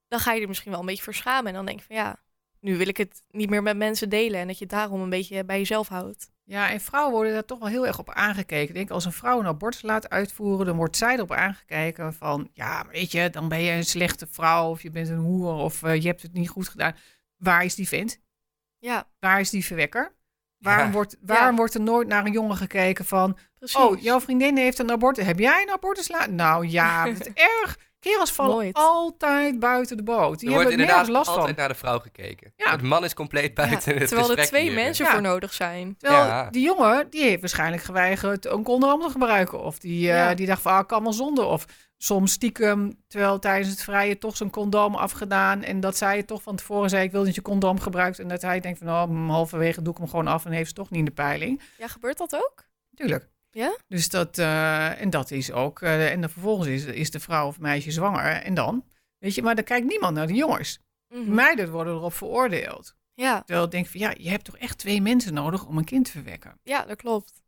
[0.07, 1.47] dan ga je er misschien wel een beetje voor schamen.
[1.47, 2.19] En dan denk je van ja,
[2.59, 4.39] nu wil ik het niet meer met mensen delen.
[4.39, 6.31] En dat je het daarom een beetje bij jezelf houdt.
[6.43, 8.67] Ja, en vrouwen worden daar toch wel heel erg op aangekeken.
[8.67, 12.49] Ik denk, als een vrouw een abortus laat uitvoeren, dan wordt zij erop aangekeken van,
[12.53, 15.83] ja, weet je, dan ben je een slechte vrouw of je bent een hoer of
[15.83, 16.95] eh, je hebt het niet goed gedaan.
[17.37, 18.19] Waar is die vent?
[18.79, 20.15] Ja, Waar is die verwekker?
[20.57, 20.91] Waarom, Ja.
[20.91, 21.55] wordt, waarom Ja.
[21.55, 23.37] wordt er nooit naar een jongen gekeken van...
[23.57, 23.75] Precies.
[23.77, 25.25] Oh, jouw vriendin heeft een abortus.
[25.25, 26.35] Heb jij een abortus laten?
[26.35, 27.79] Nou ja, dat is erg.
[27.99, 28.75] Kerels vallen Nooit.
[28.75, 30.39] altijd buiten de boot.
[30.39, 31.55] Die er wordt hebben inderdaad last altijd van.
[31.57, 32.53] naar de vrouw gekeken.
[32.55, 32.71] Ja.
[32.71, 35.11] Het man is compleet Ja, buiten het terwijl er twee mensen Ja.
[35.11, 35.95] voor nodig zijn.
[35.97, 36.49] Terwijl Ja.
[36.49, 39.59] die jongen, die heeft waarschijnlijk geweigerd een condoom te gebruiken.
[39.63, 40.33] Of die, eh, Ja.
[40.33, 41.45] die dacht van, ah, kan wel zonder.
[41.45, 41.65] Of
[41.97, 45.63] soms stiekem, terwijl tijdens het vrije toch zijn condoom afgedaan.
[45.63, 48.19] En dat zij het toch van tevoren zei, ik wil dat je condoom gebruikt.
[48.19, 50.73] En dat hij denkt van, oh, halverwege doe ik hem gewoon af en heeft ze
[50.73, 51.61] toch niet in de peiling.
[51.77, 52.65] Ja, gebeurt dat ook?
[52.95, 53.29] Tuurlijk.
[53.57, 53.77] Ja?
[53.87, 57.47] Dus dat, eh, en dat is ook, eh, en dan vervolgens is, is de vrouw
[57.47, 58.25] of meisje zwanger.
[58.25, 58.85] En dan,
[59.17, 60.79] weet je, maar dan kijkt niemand naar de jongens.
[61.07, 61.33] Mhm.
[61.33, 62.95] Meiden worden erop veroordeeld.
[63.13, 65.83] Ja, Terwijl ik denk van, ja, je hebt toch echt twee mensen nodig om een
[65.83, 66.59] kind te verwekken.
[66.63, 67.41] ja, dat klopt.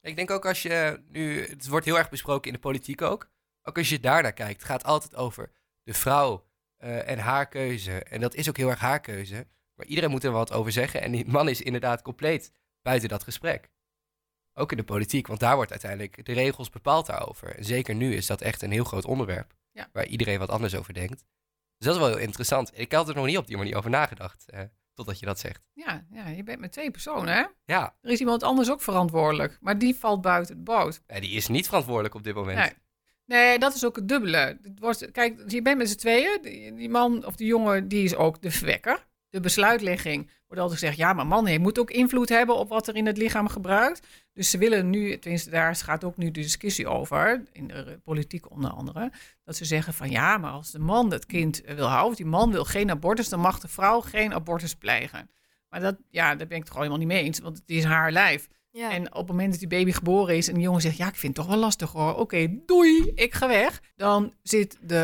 [0.00, 3.30] Ik denk ook als je nu, het wordt heel erg besproken in de politiek ook.
[3.62, 5.50] Ook als je daarnaar kijkt, gaat het altijd over
[5.82, 8.02] de vrouw eh, en haar keuze.
[8.02, 9.46] En dat is ook heel erg haar keuze.
[9.74, 11.02] Maar iedereen moet er wat over zeggen.
[11.02, 12.52] En die man is inderdaad compleet
[12.82, 13.72] buiten dat gesprek.
[14.54, 17.56] Ook in de politiek, want daar wordt uiteindelijk de regels bepaald daarover.
[17.56, 19.52] En zeker nu is dat echt een heel groot onderwerp.
[19.72, 19.88] Ja.
[19.92, 21.24] Waar iedereen wat anders over denkt.
[21.78, 22.70] Dus dat is wel heel interessant.
[22.74, 24.50] Ik had er nog niet op die manier over nagedacht.
[24.50, 24.60] eh,
[24.94, 25.60] totdat je dat zegt.
[25.72, 27.44] Ja, ja, je bent met twee personen, hè?
[27.64, 31.02] Ja, Er is iemand anders ook verantwoordelijk, maar die valt buiten de boot.
[31.06, 32.58] die is niet verantwoordelijk op dit moment.
[32.58, 32.72] Nee.
[33.26, 34.58] Nee, dat is ook het dubbele.
[34.62, 36.38] Het wordt, kijk, je bent met z'n tweeën.
[36.42, 39.06] Die, die man of die jongen, die is ook de verwekker.
[39.30, 42.88] De besluitlegging wordt altijd gezegd, ja, maar man, hij moet ook invloed hebben op wat
[42.88, 44.06] er in het lichaam gebruikt.
[44.32, 48.50] Dus ze willen nu, tenminste daar gaat ook nu de discussie over, in de politiek
[48.50, 49.12] onder andere,
[49.44, 52.26] dat ze zeggen van ja, maar als de man het kind wil houden, of die
[52.26, 55.30] man wil geen abortus, dan mag de vrouw geen abortus plegen.
[55.68, 57.84] Maar dat, ja, daar ben ik het gewoon helemaal niet mee eens, want het is
[57.84, 58.48] haar lijf.
[58.70, 61.08] Ja, En op het moment dat die baby geboren is en die jongen zegt: Ja,
[61.08, 62.14] ik vind het toch wel lastig hoor.
[62.14, 63.82] Oké, doei, ik ga weg.
[63.96, 64.96] Dan zit de,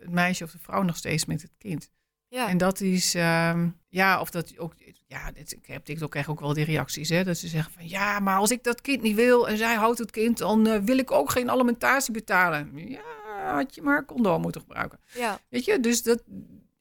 [0.00, 1.90] het meisje of de vrouw nog steeds met het kind.
[2.28, 2.48] Ja.
[2.48, 4.74] En dat is, ehm, ja, of dat ook,
[5.06, 7.88] ja, dit, ik heb TikTok krijg ook wel die reacties, hè, dat ze zeggen van
[7.88, 10.80] ja, maar als ik dat kind niet wil en zij houdt het kind, dan eh,
[10.80, 12.72] wil ik ook geen alimentatie betalen.
[12.74, 15.00] Ja, had je maar condoom moeten gebruiken.
[15.14, 15.40] ja.
[15.48, 16.22] Weet je, dus dat,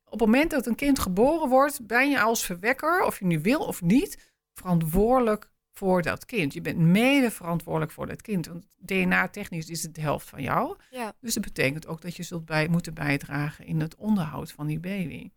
[0.06, 3.42] op het moment dat een kind geboren wordt, ben je als verwekker, of je nu
[3.42, 6.54] wil of niet, verantwoordelijk voor dat kind.
[6.54, 8.48] Je bent mede verantwoordelijk voor dat kind.
[8.48, 10.76] Want DNA-technisch is het de helft van jou.
[10.92, 11.14] Ja.
[11.20, 14.80] Dus dat betekent ook dat je zult bij, moeten bijdragen in het onderhoud van die
[14.80, 15.30] baby.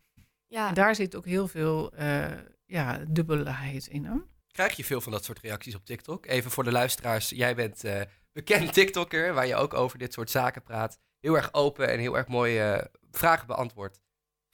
[0.46, 0.68] ja.
[0.68, 2.30] En daar zit ook heel veel eh,
[2.66, 4.04] ja, dubbelheid in.
[4.04, 4.16] Hè?
[4.52, 6.26] Krijg je veel van dat soort reacties op TikTok?
[6.26, 8.00] Even voor de luisteraars, jij bent eh,
[8.32, 10.98] bekend TikToker, waar je ook over dit soort zaken praat.
[11.20, 14.00] Heel erg open en heel erg mooie eh, vragen beantwoordt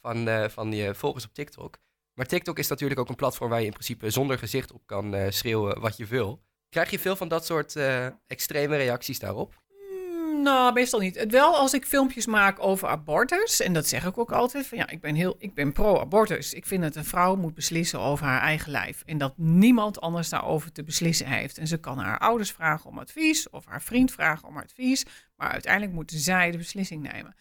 [0.01, 1.77] van, eh, van je volgers op TikTok.
[2.15, 5.15] Maar TikTok is natuurlijk ook een platform waar je in principe zonder gezicht op kan
[5.15, 6.41] eh, schreeuwen wat je wil.
[6.69, 9.61] Krijg je veel van dat soort eh, extreme reacties daarop?
[9.91, 11.15] Mm, Nou, meestal niet.
[11.15, 13.61] Het wel als ik filmpjes maak over abortus.
[13.61, 14.67] En dat zeg ik ook altijd.
[14.67, 16.53] Van ja, ik ben, heel, ik ben pro-abortus.
[16.53, 19.03] Ik vind dat een vrouw moet beslissen over haar eigen lijf.
[19.05, 21.57] En dat niemand anders daarover te beslissen heeft.
[21.57, 23.49] En ze kan haar ouders vragen om advies.
[23.49, 25.05] Of haar vriend vragen om advies.
[25.35, 27.35] Maar uiteindelijk moeten zij de beslissing nemen.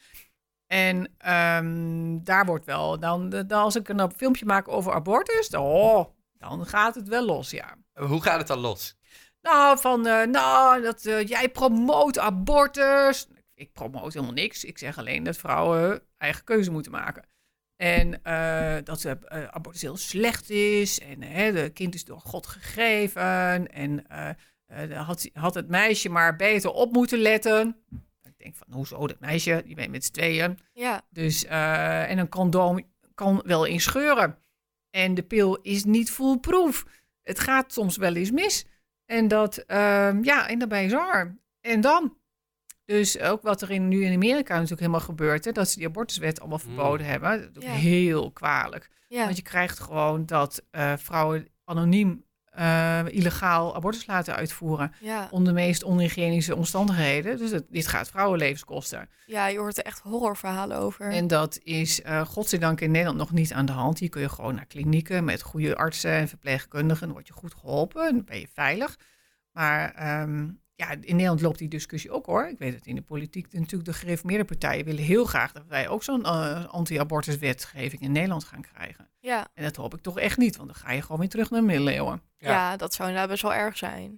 [0.74, 5.62] En ehm, daar wordt wel, dan, dan als ik een filmpje maak over abortus, dan,
[5.62, 6.06] oh,
[6.38, 7.76] dan gaat het wel los, ja.
[7.92, 8.96] Hoe gaat het dan los?
[9.40, 13.28] Nou, van, eh, nou, dat eh, jij promoot abortus.
[13.54, 14.64] Ik promoot helemaal niks.
[14.64, 17.24] Ik zeg alleen dat vrouwen eigen keuze moeten maken.
[17.76, 19.18] En eh, dat ze,
[19.50, 21.00] abortus heel slecht is.
[21.00, 21.20] En
[21.54, 23.68] de kind is door God gegeven.
[23.72, 24.06] En
[24.92, 27.76] had, had het meisje maar beter op moeten letten.
[28.44, 30.58] Ik denk van, hoezo, dat meisje, die bent met z'n tweeën.
[30.72, 31.02] ja.
[31.10, 32.80] Dus, eh, en een condoom
[33.14, 34.38] kan wel eens scheuren.
[34.90, 36.84] En de pil is niet foolproof.
[37.22, 38.66] Het gaat soms wel eens mis.
[39.06, 41.36] En dat, ehm, ja, en dan ben je zwanger.
[41.60, 42.16] En dan?
[42.84, 45.86] Dus ook wat er in, nu in Amerika natuurlijk helemaal gebeurt, hè, dat ze die
[45.86, 46.74] abortuswet allemaal Mm.
[46.74, 47.40] verboden hebben.
[47.40, 47.78] Dat is ook Ja.
[47.80, 48.90] heel kwalijk.
[49.08, 49.24] ja.
[49.24, 52.23] Want je krijgt gewoon dat eh, vrouwen anoniem
[52.54, 54.92] eh, illegaal abortus laten uitvoeren.
[55.00, 55.28] ja.
[55.30, 57.38] Onder de meest onhygiënische omstandigheden.
[57.38, 59.08] Dus het, dit gaat vrouwenlevens kosten.
[59.26, 61.10] ja, je hoort er echt horrorverhalen over.
[61.10, 63.98] En dat is uh, godzijdank in Nederland nog niet aan de hand.
[63.98, 67.06] Hier kun je gewoon naar klinieken met goede artsen en verpleegkundigen.
[67.06, 68.96] Dan word je goed geholpen en ben je veilig.
[69.52, 72.46] Maar ehm, ja, in Nederland loopt die discussie ook hoor.
[72.48, 73.52] Ik weet het in de politiek.
[73.52, 78.44] Natuurlijk de gereformeerde partijen willen heel graag dat wij ook zo'n uh, anti-abortuswetgeving in Nederland
[78.44, 79.08] gaan krijgen.
[79.20, 79.48] ja.
[79.54, 81.60] En dat hoop ik toch echt niet, want dan ga je gewoon weer terug naar
[81.60, 82.22] de middeleeuwen.
[82.36, 82.50] Ja.
[82.50, 82.76] Ja.
[82.76, 84.10] dat zou inderdaad best wel erg zijn.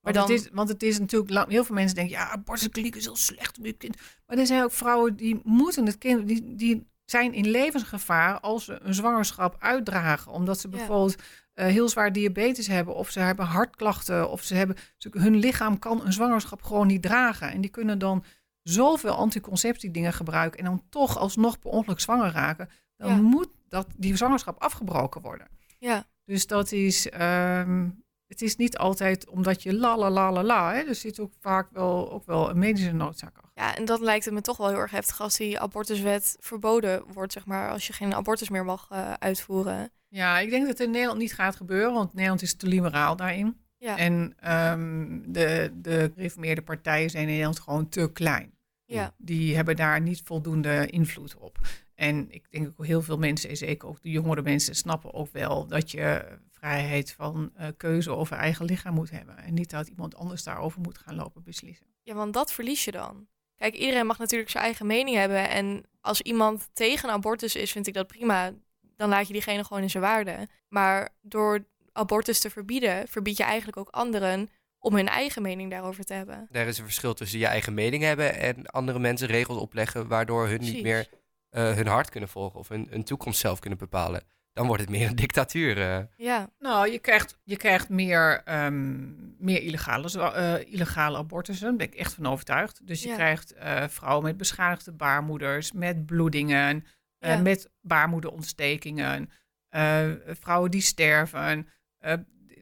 [0.00, 2.30] Maar Want, dan, het is, want het is natuurlijk, lang- heel veel mensen denken, ja,
[2.30, 3.96] abortuskliniek is heel slecht om je kind.
[4.26, 8.64] Maar er zijn ook vrouwen die moeten het kind, die, die zijn in levensgevaar als
[8.64, 10.32] ze een zwangerschap uitdragen.
[10.32, 10.76] Omdat ze Ja.
[10.76, 11.22] bijvoorbeeld
[11.58, 15.78] eh, heel zwaar diabetes hebben, of ze hebben hartklachten, of ze hebben, ze, hun lichaam
[15.78, 17.50] kan een zwangerschap gewoon niet dragen.
[17.50, 18.24] En die kunnen dan
[18.62, 22.68] zoveel anticonceptiedingen gebruiken en dan toch alsnog per ongeluk zwanger raken.
[22.96, 23.16] Dan Ja.
[23.20, 25.46] moet dat, die zwangerschap afgebroken worden.
[25.78, 27.88] ja, Dus dat is, ehm,
[28.26, 30.72] het is niet altijd omdat je la la la la la.
[30.72, 30.80] Hè.
[30.80, 33.47] Er zit ook vaak wel, ook wel een medische noodzaak achter.
[33.58, 37.02] Ja, en dat lijkt het me toch wel heel erg heftig als die abortuswet verboden
[37.12, 39.90] wordt, zeg maar, als je geen abortus meer mag eh, uitvoeren.
[40.08, 43.16] Ja, ik denk dat het in Nederland niet gaat gebeuren, want Nederland is te liberaal
[43.16, 43.60] daarin.
[43.78, 48.52] Ja, En ehm, de, de gereformeerde partijen zijn in Nederland gewoon te klein.
[48.84, 51.58] ja, Die hebben daar niet voldoende invloed op.
[51.94, 55.32] En ik denk ook heel veel mensen, en zeker ook de jongere mensen, snappen ook
[55.32, 59.36] wel dat je vrijheid van eh, keuze over eigen lichaam moet hebben.
[59.36, 61.86] En niet dat iemand anders daarover moet gaan lopen beslissen.
[62.02, 63.26] ja, want dat verlies je dan.
[63.58, 65.48] Kijk, iedereen mag natuurlijk zijn eigen mening hebben.
[65.48, 68.52] En als iemand tegen abortus is, vind ik dat prima.
[68.96, 70.48] Dan laat je diegene gewoon in zijn waarde.
[70.68, 76.04] Maar door abortus te verbieden, verbied je eigenlijk ook anderen om hun eigen mening daarover
[76.04, 76.48] te hebben.
[76.50, 80.48] Daar is een verschil tussen je eigen mening hebben en andere mensen regels opleggen waardoor
[80.48, 81.08] hun niet meer
[81.50, 84.22] eh, hun hart kunnen volgen of hun, hun toekomst zelf kunnen bepalen.
[84.58, 85.80] Dan wordt het meer een dictatuur.
[85.80, 85.98] eh.
[86.16, 89.06] Ja, Nou, je krijgt, je krijgt meer, ehm,
[89.44, 91.66] meer illegale, eh, illegale abortussen.
[91.66, 92.86] Daar ben ik echt van overtuigd.
[92.86, 93.14] Dus je Ja.
[93.14, 96.84] krijgt eh, vrouwen met beschadigde baarmoeders, met bloedingen,
[97.18, 97.40] eh, Ja.
[97.40, 99.30] met baarmoederontstekingen,
[99.68, 100.06] eh,
[100.40, 101.68] vrouwen die sterven.
[101.98, 102.12] Eh,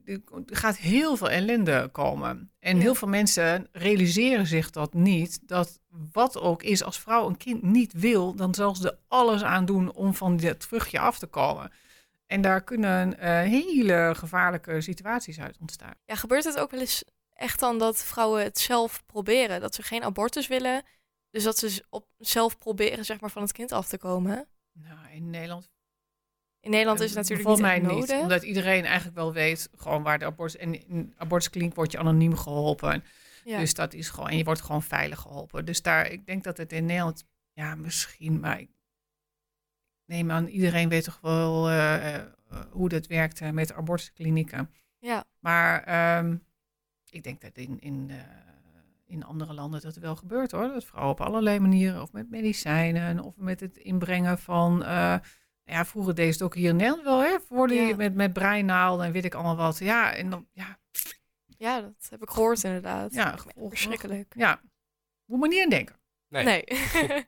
[0.06, 0.20] er
[0.56, 2.50] gaat heel veel ellende komen.
[2.58, 2.82] En Ja.
[2.82, 5.48] heel veel mensen realiseren zich dat niet.
[5.48, 5.80] Dat
[6.12, 9.64] wat ook is, als vrouw een kind niet wil, dan zal ze er alles aan
[9.64, 11.70] doen om van dit vruchtje af te komen.
[12.26, 15.94] En daar kunnen eh, hele gevaarlijke situaties uit ontstaan.
[16.04, 19.60] ja, gebeurt het ook wel eens echt dan dat vrouwen het zelf proberen?
[19.60, 20.82] Dat ze geen abortus willen,
[21.30, 24.48] dus dat ze op zelf proberen zeg maar, van het kind af te komen?
[24.72, 25.70] Nou, in Nederland
[26.60, 28.08] In Nederland is eh, het natuurlijk volgens niet mij niet.
[28.08, 28.22] nodig.
[28.22, 30.60] Omdat iedereen eigenlijk wel weet gewoon waar de abortus...
[30.60, 33.04] En in abortuskliniek word je anoniem geholpen.
[33.44, 33.58] Ja.
[33.58, 34.28] Dus dat is gewoon...
[34.28, 35.64] En je wordt gewoon veilig geholpen.
[35.64, 37.24] Dus daar, ik denk dat het in Nederland...
[37.52, 38.60] Ja, misschien, maar...
[38.60, 38.70] Ik
[40.06, 42.22] neem aan, iedereen weet toch wel eh, eh,
[42.70, 44.70] hoe dat werkt eh, met abortusklinieken.
[44.98, 46.36] ja, Maar ehm,
[47.10, 48.10] ik denk dat in, in,
[49.06, 50.68] in andere landen dat wel gebeurt hoor.
[50.68, 54.84] Dat vrouwen op allerlei manieren, of met medicijnen, of met het inbrengen van.
[54.84, 55.16] eh,
[55.64, 57.36] ja, vroeger deed het ook hier in Nederland wel, hè?
[57.40, 57.96] Voor die, Ja.
[57.96, 59.78] met, met breinaalden en weet ik allemaal wat.
[59.78, 60.78] Ja, en dan, ja,
[61.58, 63.12] ja, dat heb ik gehoord inderdaad.
[63.14, 64.34] ja, verschrikkelijk.
[64.36, 64.60] Ja,
[65.24, 65.96] moet maar niet aan denken.
[66.28, 66.44] Nee.
[66.44, 66.64] Nee.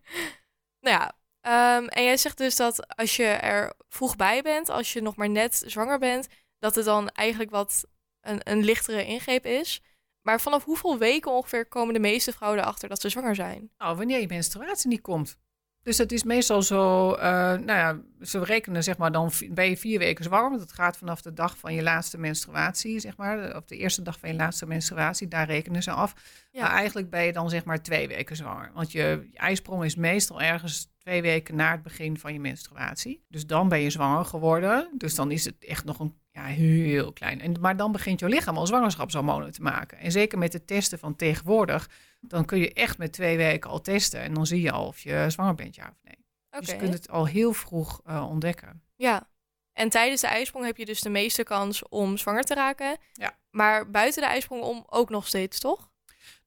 [0.81, 1.13] nou ja,
[1.49, 5.17] ehm, en jij zegt dus dat als je er vroeg bij bent, als je nog
[5.17, 6.27] maar net zwanger bent,
[6.59, 7.85] dat het dan eigenlijk wat
[8.21, 9.83] een, een lichtere ingreep is.
[10.23, 13.71] Maar vanaf hoeveel weken ongeveer komen de meeste vrouwen erachter dat ze zwanger zijn?
[13.79, 15.37] Nou, wanneer je menstruatie niet komt.
[15.89, 19.77] Dus dat is meestal zo, eh, nou ja, ze rekenen zeg maar dan ben je
[19.77, 20.49] vier weken zwanger.
[20.49, 23.57] Want dat gaat vanaf de dag van je laatste menstruatie, zeg maar.
[23.57, 26.15] Of de eerste dag van je laatste menstruatie, daar rekenen ze af.
[26.51, 26.63] Ja.
[26.63, 28.71] Maar eigenlijk ben je dan zeg maar twee weken zwanger.
[28.75, 33.25] Want je, je ijsprong is meestal ergens twee weken na het begin van je menstruatie.
[33.29, 34.91] Dus dan ben je zwanger geworden.
[34.95, 37.41] Dus dan is het echt nog een ja, heel klein.
[37.41, 39.99] En, maar dan begint je lichaam al zwangerschapshormonen te maken.
[39.99, 41.89] En zeker met de testen van tegenwoordig,
[42.21, 44.21] dan kun je echt met twee weken al testen.
[44.21, 46.27] En dan zie je al of je zwanger bent, ja of nee.
[46.51, 48.83] Dus je kunt het al heel vroeg eh, ontdekken.
[48.97, 49.29] Ja.
[49.73, 52.97] En tijdens de ijsprong heb je dus de meeste kans om zwanger te raken.
[53.13, 53.37] Ja.
[53.51, 55.91] Maar buiten de ijsprong om ook nog steeds, toch?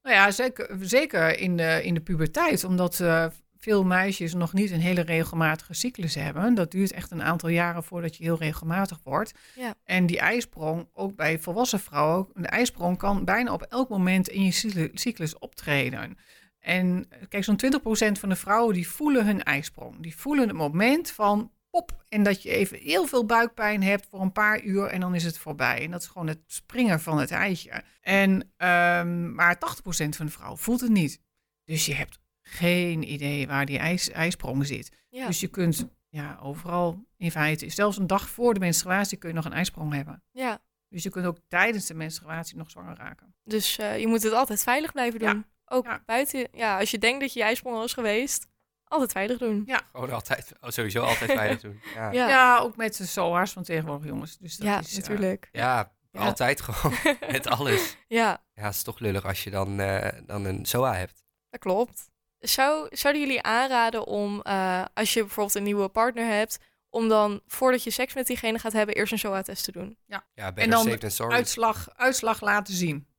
[0.01, 2.63] Nou ja, zeker, zeker in, de, in de puberteit.
[2.63, 3.25] Omdat eh,
[3.61, 6.55] veel meisjes nog niet een hele regelmatige cyclus hebben.
[6.55, 9.31] Dat duurt echt een aantal jaren voordat je heel regelmatig wordt.
[9.55, 9.73] Ja.
[9.83, 14.43] En die ijsprong, ook bij volwassen vrouwen, de ijsprong kan bijna op elk moment in
[14.43, 16.17] je cyclu- cyclus optreden.
[16.59, 17.59] En eh, kijk, zo'n
[18.15, 20.01] 20% van de vrouwen die voelen hun ijsprong.
[20.01, 22.03] Die voelen het moment van pop.
[22.09, 25.23] En dat je even heel veel buikpijn hebt voor een paar uur en dan is
[25.23, 25.83] het voorbij.
[25.83, 27.83] En dat is gewoon het springen van het eitje.
[28.01, 31.21] En, ehm, maar 80% van de vrouwen voelt het niet.
[31.65, 32.19] Dus je hebt
[32.51, 34.91] geen idee waar die ijs, ijsprong zit.
[35.09, 35.27] Ja.
[35.27, 39.35] Dus je kunt ja, overal in feite, zelfs een dag voor de menstruatie kun je
[39.35, 40.23] nog een ijsprong hebben.
[40.31, 40.59] ja.
[40.89, 43.35] Dus je kunt ook tijdens de menstruatie nog zwanger raken.
[43.43, 45.29] Dus eh, je moet het altijd veilig blijven doen.
[45.29, 45.43] Ja.
[45.65, 46.01] Ook Ja.
[46.05, 48.47] buiten, ja, als je denkt dat je ijsprong al is geweest,
[48.83, 49.63] altijd veilig doen.
[49.91, 51.79] Gewoon altijd, oh, sowieso altijd veilig doen.
[51.95, 52.11] Ja, ja.
[52.11, 54.37] Ja, Ja, ook met de SOA's van tegenwoordig jongens.
[54.37, 55.49] Dus dat ja is, eh, natuurlijk.
[55.51, 55.91] Ja.
[56.11, 56.97] altijd gewoon.
[57.31, 57.97] Met alles.
[58.07, 61.23] ja, Ja, het is toch lullig als je dan, eh, dan een SOA hebt.
[61.49, 62.09] dat klopt.
[62.41, 66.57] Zou, zouden jullie aanraden om, eh, als je bijvoorbeeld een nieuwe partner hebt,
[66.89, 69.97] om dan voordat je seks met diegene gaat hebben, eerst een SOA-test te doen?
[70.05, 71.35] Ja, En better dan safe than sorry.
[71.35, 73.09] uitslag, uitslag laten zien.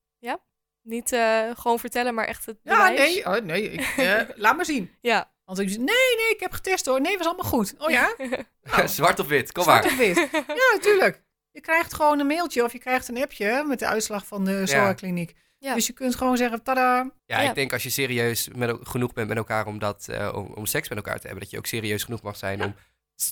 [0.85, 2.99] Niet eh, gewoon vertellen, maar echt het Ja, bewijs?
[3.15, 4.91] nee, oh, nee ik, eh, laat maar zien.
[5.01, 5.33] Ja.
[5.45, 7.01] Want ik zeg, nee, nee, ik heb getest hoor.
[7.01, 7.75] Nee, was allemaal goed.
[7.79, 8.15] Oh ja?
[8.63, 9.93] Nou, Zwart of wit, kom zwart maar.
[9.93, 10.29] of wit.
[10.47, 11.23] Ja, natuurlijk.
[11.51, 14.67] Je krijgt gewoon een mailtje of je krijgt een appje met de uitslag van de
[14.67, 15.31] SOA-kliniek.
[15.31, 15.41] Ja.
[15.75, 17.11] Dus je kunt gewoon zeggen, tada.
[17.27, 17.49] Ja, Ja.
[17.49, 20.67] ik denk als je serieus met, genoeg bent met elkaar om, dat, eh, om, om
[20.67, 22.65] seks met elkaar te hebben, dat je ook serieus genoeg mag zijn Ja.
[22.65, 22.75] om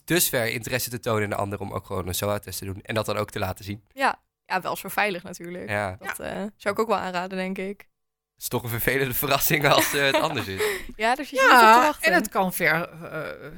[0.04, 2.80] dusver interesse te tonen in de ander om ook gewoon een SOA-test te doen.
[2.82, 3.82] En dat dan ook te laten zien.
[3.92, 5.68] Ja, ja wel zo veilig natuurlijk.
[5.68, 7.78] Ja, Dat eh, zou ik ook wel aanraden, denk ik.
[8.32, 10.62] het is toch een vervelende verrassing als eh, het anders is.
[10.96, 12.88] Ja, zit je Ja, en het kan ver...
[13.12, 13.50] eh,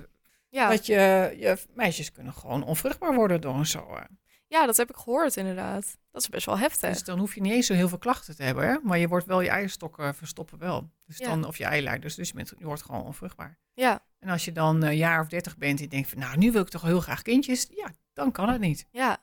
[0.49, 0.69] ja.
[0.69, 4.07] Dat je, je meisjes kunnen gewoon onvruchtbaar worden door een SOA.
[4.47, 5.97] ja, dat heb ik gehoord inderdaad.
[6.13, 6.89] Dat is best wel heftig.
[6.91, 8.67] Dus dan hoef je niet eens zo heel veel klachten te hebben.
[8.69, 8.77] Hè?
[8.83, 10.91] Maar je wordt wel je eierstokken verstoppen wel.
[11.07, 11.29] Dus Ja.
[11.29, 12.15] dan, of je eileiders.
[12.15, 13.59] Dus je, bent, je wordt gewoon onvruchtbaar.
[13.75, 16.19] Ja, En als je dan een jaar of dertig bent en je denkt van...
[16.19, 17.67] nou, nu wil ik toch heel graag kindjes.
[17.71, 18.87] Ja, dan kan het niet.
[18.91, 19.19] ja,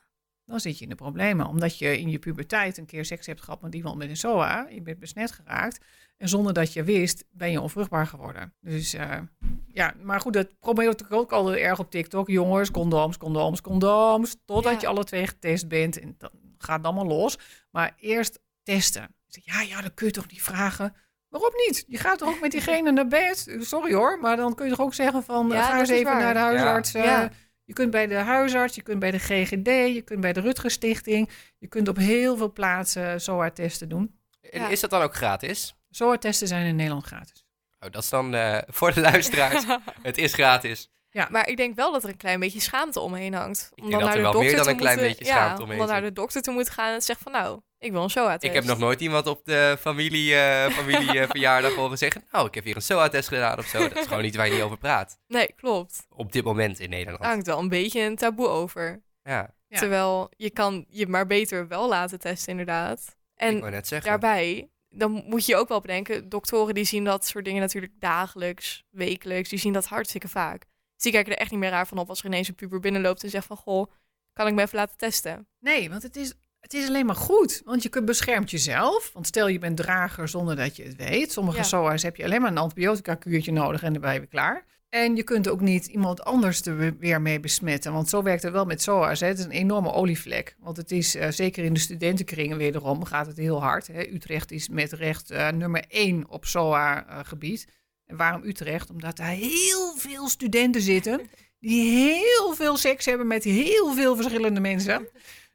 [0.46, 1.46] Dan zit je in de problemen.
[1.48, 4.68] Omdat je in je puberteit een keer seks hebt gehad met iemand met een SOA.
[4.70, 5.86] Je bent besmet geraakt.
[6.18, 8.54] En zonder dat je wist, ben je onvruchtbaar geworden.
[8.62, 9.20] Dus eh,
[9.68, 12.28] ja, maar goed, dat probeer ik ook altijd erg op TikTok.
[12.30, 14.36] Jongens, condooms, condooms, condooms.
[14.46, 14.80] Totdat Ja.
[14.80, 16.00] je alle twee getest bent.
[16.00, 16.30] En dan
[16.64, 17.38] gaat het allemaal los.
[17.72, 19.04] Maar eerst testen.
[19.04, 19.10] Ik
[19.44, 20.96] zeg, Ja, ja, dan kun je toch niet vragen.
[21.30, 21.86] Waarom niet?
[21.88, 23.58] Je gaat toch ook met diegene naar bed?
[23.60, 25.48] Sorry hoor, maar dan kun je toch ook zeggen van...
[25.50, 26.22] Ja, eh, ga eens even waar.
[26.22, 26.94] naar de huisarts.
[26.94, 27.30] eh, Ja.
[27.64, 30.72] Je kunt bij de huisarts, je kunt bij de GGD, je kunt bij de Rutger
[30.72, 31.30] Stichting.
[31.58, 34.20] Je kunt op heel veel plaatsen SOA-testen doen.
[34.42, 34.68] En Ja.
[34.68, 35.76] is dat dan ook gratis?
[35.90, 37.46] SOA-testen zijn in Nederland gratis.
[37.80, 39.66] Oh, dat is dan eh, voor de luisteraars.
[40.02, 40.90] het is gratis.
[41.30, 43.72] Maar ik denk wel dat er een klein beetje schaamte omheen hangt.
[43.76, 46.02] denk dat er wel meer dan een klein beetje schaamte ja, omheen om dan naar
[46.02, 48.44] de dokter te moeten gaan en zeggen van nou, ik wil een SOA-test.
[48.44, 52.24] Ik heb nog nooit iemand op de familie, eh familie eh, verjaardag horen zeggen...
[52.32, 53.80] nou, ik heb hier een SOA-test gedaan of zo.
[53.80, 55.20] Dat is gewoon niet waar je niet over praat.
[55.28, 56.06] Nee, klopt.
[56.10, 57.22] Op dit moment in Nederland.
[57.22, 59.02] Daar hangt wel een beetje een taboe over.
[59.24, 59.80] Ja, Ja.
[59.80, 63.00] Terwijl je kan je maar beter wel laten testen inderdaad.
[63.00, 64.10] ik En wou net zeggen.
[64.10, 68.84] daarbij, dan moet je ook wel bedenken, doktoren die zien dat soort dingen natuurlijk dagelijks,
[68.90, 70.66] wekelijks, die zien dat hartstikke vaak.
[71.00, 72.80] Dus die kijken er echt niet meer raar van op als er ineens een puber
[72.80, 73.92] binnenloopt en zegt van, goh,
[74.34, 75.48] kan ik me even laten testen?
[75.60, 77.62] Nee, want het is, het is alleen maar goed.
[77.66, 79.12] Want je kunt beschermt jezelf.
[79.14, 81.32] Want stel je bent drager zonder dat je het weet.
[81.32, 81.64] Sommige Ja.
[81.64, 84.66] SOA's heb je alleen maar een antibiotica-kuurtje nodig en dan ben je weer klaar.
[84.90, 87.94] En je kunt ook niet iemand anders er we- weer mee besmetten.
[87.94, 89.20] Want zo werkt het wel met SOA's.
[89.20, 89.28] Hè.
[89.28, 90.56] Het is een enorme olievlek.
[90.60, 93.88] Want het is, eh, zeker in de studentenkringen wederom, gaat het heel hard.
[93.88, 94.00] Hè.
[94.08, 97.68] Utrecht is met recht eh, nummer één op SOA-gebied.
[98.10, 98.90] En waarom Utrecht?
[98.90, 101.22] Omdat daar heel veel studenten zitten...
[101.60, 105.08] die heel veel seks hebben met heel veel verschillende mensen.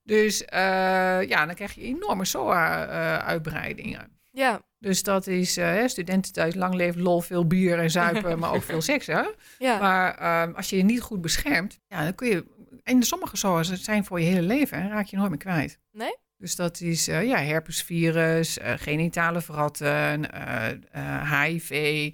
[0.02, 4.12] Dus eh, ja, dan krijg je enorme SOA-uitbreidingen.
[4.30, 8.62] Ja, Dus dat is uh, studententijd, lang leven, lol, veel bier en zuipen, maar ook
[8.62, 9.06] veel seks.
[9.06, 9.22] Hè?
[9.58, 12.44] ja, Maar uh, als je je niet goed beschermt, ja, dan kun je.
[12.82, 15.78] En sommige SOA's zijn voor je hele leven en raak je nooit meer kwijt.
[15.92, 16.16] Nee?
[16.36, 20.28] Dus dat is uh, ja, herpesvirus, genitale verratten,
[21.30, 22.10] HIV.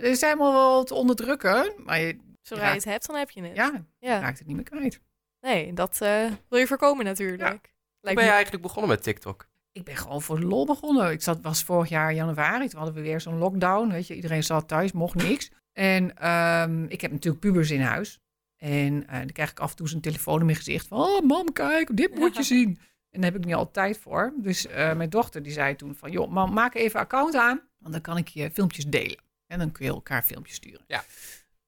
[0.00, 1.72] Dat zijn allemaal wel te onderdrukken.
[1.84, 3.56] Maar je, zodra je het hebt, dan heb je het.
[3.56, 4.20] Ja, ja.
[4.20, 5.00] raakt het niet meer kwijt.
[5.40, 7.42] Nee, dat uh, wil je voorkomen natuurlijk.
[7.42, 7.70] Ja.
[8.00, 9.48] Hoe ben je eigenlijk begonnen met TikTok?
[9.72, 11.10] Ik ben gewoon voor de lol begonnen.
[11.10, 13.90] Ik zat, was vorig jaar januari, toen hadden we weer zo'n lockdown.
[13.90, 15.50] Weet je, iedereen zat thuis, mocht niks.
[15.72, 18.20] En um, ik heb natuurlijk pubers in huis.
[18.56, 20.98] En uh, dan krijg ik af en toe zo'n telefoon in mijn gezicht van...
[20.98, 22.78] Oh, mam, kijk, dit moet je zien.
[23.10, 24.32] En daar heb ik niet altijd tijd voor.
[24.36, 26.10] Dus uh, mijn dochter die zei toen van...
[26.10, 27.60] Joh, mam, maak even een account aan.
[27.78, 29.23] Want dan kan ik je filmpjes delen.
[29.54, 30.84] En dan kun je elkaar filmpjes sturen.
[30.86, 31.04] Ja.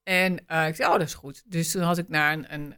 [0.02, 1.42] En uh, ik zei, oh, dat is goed.
[1.46, 2.54] Dus toen had ik na een...
[2.54, 2.74] een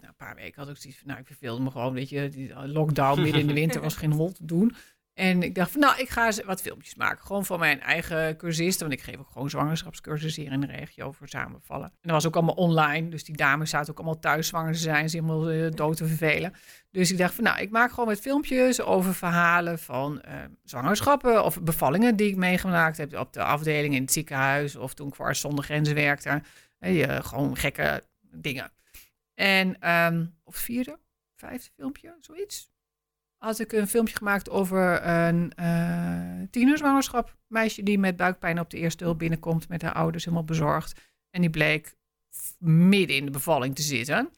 [0.00, 2.28] na een paar weken had ik zoiets van, nou, ik verveelde me gewoon, weet je,
[2.28, 4.74] die lockdown midden in de winter was geen hol te doen.
[5.16, 7.26] En ik dacht van, nou, ik ga wat filmpjes maken.
[7.26, 11.12] Gewoon van mijn eigen cursisten, want ik geef ook gewoon zwangerschapscursussen hier in de regio
[11.12, 11.86] voor samenvallen.
[11.86, 14.78] En dat was ook allemaal online, dus die dames zaten ook allemaal thuis zwanger te
[14.78, 16.54] zijn, zich helemaal uh, dood te vervelen.
[16.90, 21.44] Dus ik dacht van, nou, ik maak gewoon wat filmpjes over verhalen van uh, zwangerschappen
[21.44, 25.14] of bevallingen die ik meegemaakt heb op de afdeling in het ziekenhuis of toen ik
[25.14, 26.42] voor Zonder Grenzen werkte.
[27.22, 28.72] Gewoon gekke dingen.
[29.34, 30.98] En um, of het vierde,
[31.36, 32.74] vijfde filmpje, zoiets.
[33.46, 37.36] Had ik een filmpje gemaakt over een uh, tienerzwangerschap.
[37.46, 41.00] Meisje die met buikpijn op de eerste hulp binnenkomt met haar ouders helemaal bezorgd.
[41.30, 41.96] En die bleek
[42.58, 44.30] midden in de bevalling te zitten.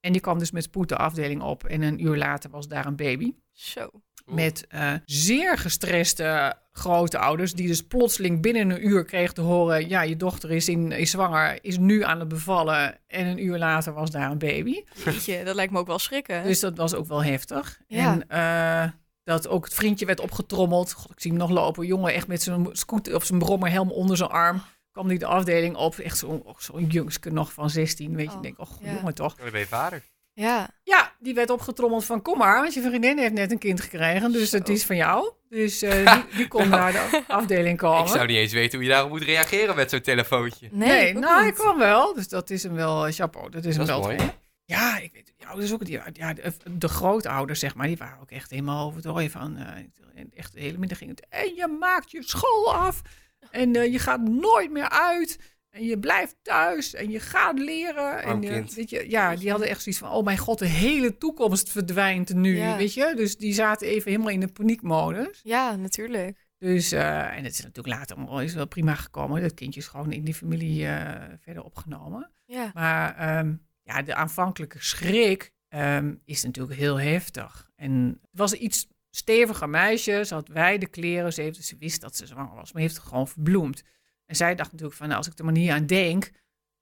[0.00, 1.64] En die kwam dus met spoed de afdeling op.
[1.64, 3.34] En een uur later was daar een baby.
[3.52, 3.90] Zo.
[4.28, 9.88] Met uh, zeer gestreste grote ouders, die dus plotseling binnen een uur kreeg te horen:
[9.88, 12.98] ja, je dochter is, in, is zwanger, is nu aan het bevallen.
[13.06, 14.82] En een uur later was daar een baby.
[15.04, 16.42] Jeetje, dat lijkt me ook wel schrikken.
[16.44, 17.80] Dus dat was ook wel heftig.
[17.86, 18.20] Ja.
[18.28, 18.92] En uh,
[19.24, 20.92] dat ook het vriendje werd opgetrommeld.
[20.92, 21.86] God, ik zie hem nog lopen.
[21.86, 24.62] Jongen, echt met zijn scooter of zijn brommerhelm onder zijn arm.
[24.92, 25.98] Kwam die de afdeling op.
[25.98, 28.16] Echt zo'n zo jongske nog van 16.
[28.16, 28.94] Weet je, Oh, denk, oh, ja.
[28.94, 29.34] jongen toch.
[29.34, 30.02] Dan ben je vader.
[30.38, 33.80] Ja, Ja, die werd opgetrommeld van kom maar, want je vriendin heeft net een kind
[33.80, 34.56] gekregen, dus Zo.
[34.56, 35.32] het is van jou.
[35.48, 38.00] Dus uh, die, die kon naar de afdeling komen.
[38.00, 40.68] Ik zou niet eens weten hoe je daarop moet reageren met zo'n telefoontje.
[40.72, 42.14] nee, nou, ik kwam wel.
[42.14, 44.16] Dus dat is hem wel, uh, chapeau, dat is hem Dat wel.
[44.16, 44.30] mooi.
[44.64, 48.20] Ja, ik weet ja, dus ook die, ja, de, de grootouders, zeg maar, die waren
[48.20, 51.54] ook echt helemaal over het rooien van, uh, echt de hele middag ging het, en
[51.54, 53.02] je maakt je school af,
[53.50, 55.38] en uh, je gaat nooit meer uit.
[55.78, 58.22] En je blijft thuis en je gaat leren.
[58.22, 58.74] Arm en je, kind.
[58.74, 62.34] weet je, ja, die hadden echt zoiets van: oh mijn god, de hele toekomst verdwijnt
[62.34, 62.56] nu.
[62.56, 62.76] Ja.
[62.76, 65.40] Weet je, dus die zaten even helemaal in de paniekmodus.
[65.42, 66.46] Ja, natuurlijk.
[66.58, 69.42] Dus, eh, en het is natuurlijk later allemaal is wel prima gekomen.
[69.42, 72.32] Dat kindje is gewoon in die familie eh, verder opgenomen.
[72.46, 77.70] Ja, Maar ehm, ja, de aanvankelijke schrik ehm, is natuurlijk heel heftig.
[77.76, 80.22] En het was een iets steviger meisje.
[80.26, 81.32] Ze had wijde kleren.
[81.32, 83.82] Ze, heeft, ze wist dat ze zwanger was, maar heeft het gewoon verbloemd.
[84.28, 86.30] En zij dacht natuurlijk van, nou, als ik er maar niet aan denk,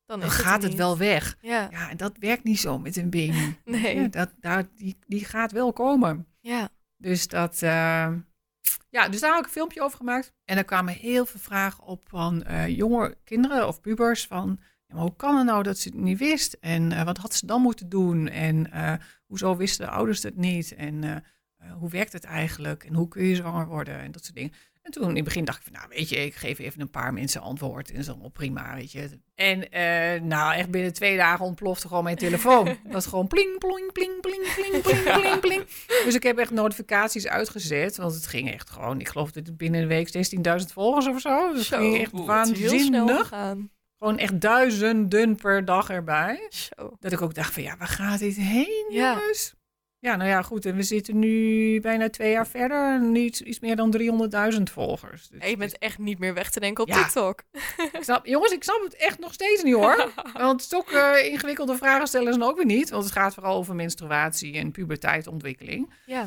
[0.06, 1.36] dan, gaat het wel weg.
[1.40, 3.54] Ja, Ja, en dat werkt niet zo met een baby.
[3.64, 4.00] Nee.
[4.00, 6.26] Ja, dat, daar, die, die gaat wel komen.
[6.40, 8.12] ja, Dus dat, eh,
[8.90, 10.32] ja, dus daar heb ik een filmpje over gemaakt.
[10.44, 14.94] En er kwamen heel veel vragen op van eh, jonge kinderen of pubers van, ja,
[14.94, 16.52] maar hoe kan het nou dat ze het niet wist?
[16.60, 18.28] En eh, wat had ze dan moeten doen?
[18.28, 18.70] En
[19.26, 20.74] hoezo wisten de ouders het niet?
[20.74, 21.24] En
[21.78, 22.84] hoe werkt het eigenlijk?
[22.84, 23.98] En hoe kun je zwanger worden?
[23.98, 24.52] En dat soort dingen.
[24.86, 26.90] En toen in het begin dacht ik van, nou weet je, ik geef even een
[26.90, 27.92] paar mensen antwoord.
[27.92, 29.20] En allemaal prima, weet je.
[29.34, 32.64] En eh, nou, echt binnen twee dagen ontplofte gewoon mijn telefoon.
[32.84, 35.64] Dat was gewoon pling, pling, pling, pling, pling, pling, pling, pling.
[36.04, 37.96] Dus ik heb echt notificaties uitgezet.
[37.96, 40.08] Want het ging echt gewoon, ik geloof dat het binnen een week
[40.60, 41.48] 16.000 volgers of zo.
[41.52, 43.28] Dus het Zo, ging echt waanzinnig.
[43.98, 46.46] Gewoon echt duizenden per dag erbij.
[46.48, 46.96] Zo.
[47.00, 49.18] Dat ik ook dacht van, ja, waar gaat dit heen, Ja.
[49.18, 49.54] jongens?
[49.98, 50.66] Ja, nou ja, goed.
[50.66, 52.94] En we zitten nu bijna twee jaar verder.
[52.94, 53.96] en Iets, iets meer dan
[54.56, 55.28] 300.000 volgers.
[55.28, 57.02] Dus je bent echt niet meer weg te denken op Ja.
[57.02, 57.42] TikTok.
[57.92, 60.12] ik snap, jongens, ik snap het echt nog steeds niet hoor.
[60.32, 62.90] Want stok eh, ingewikkelde vragen stellen ze dan ook weer niet.
[62.90, 65.94] Want het gaat vooral over menstruatie en puberteitontwikkeling.
[66.06, 66.26] Ja,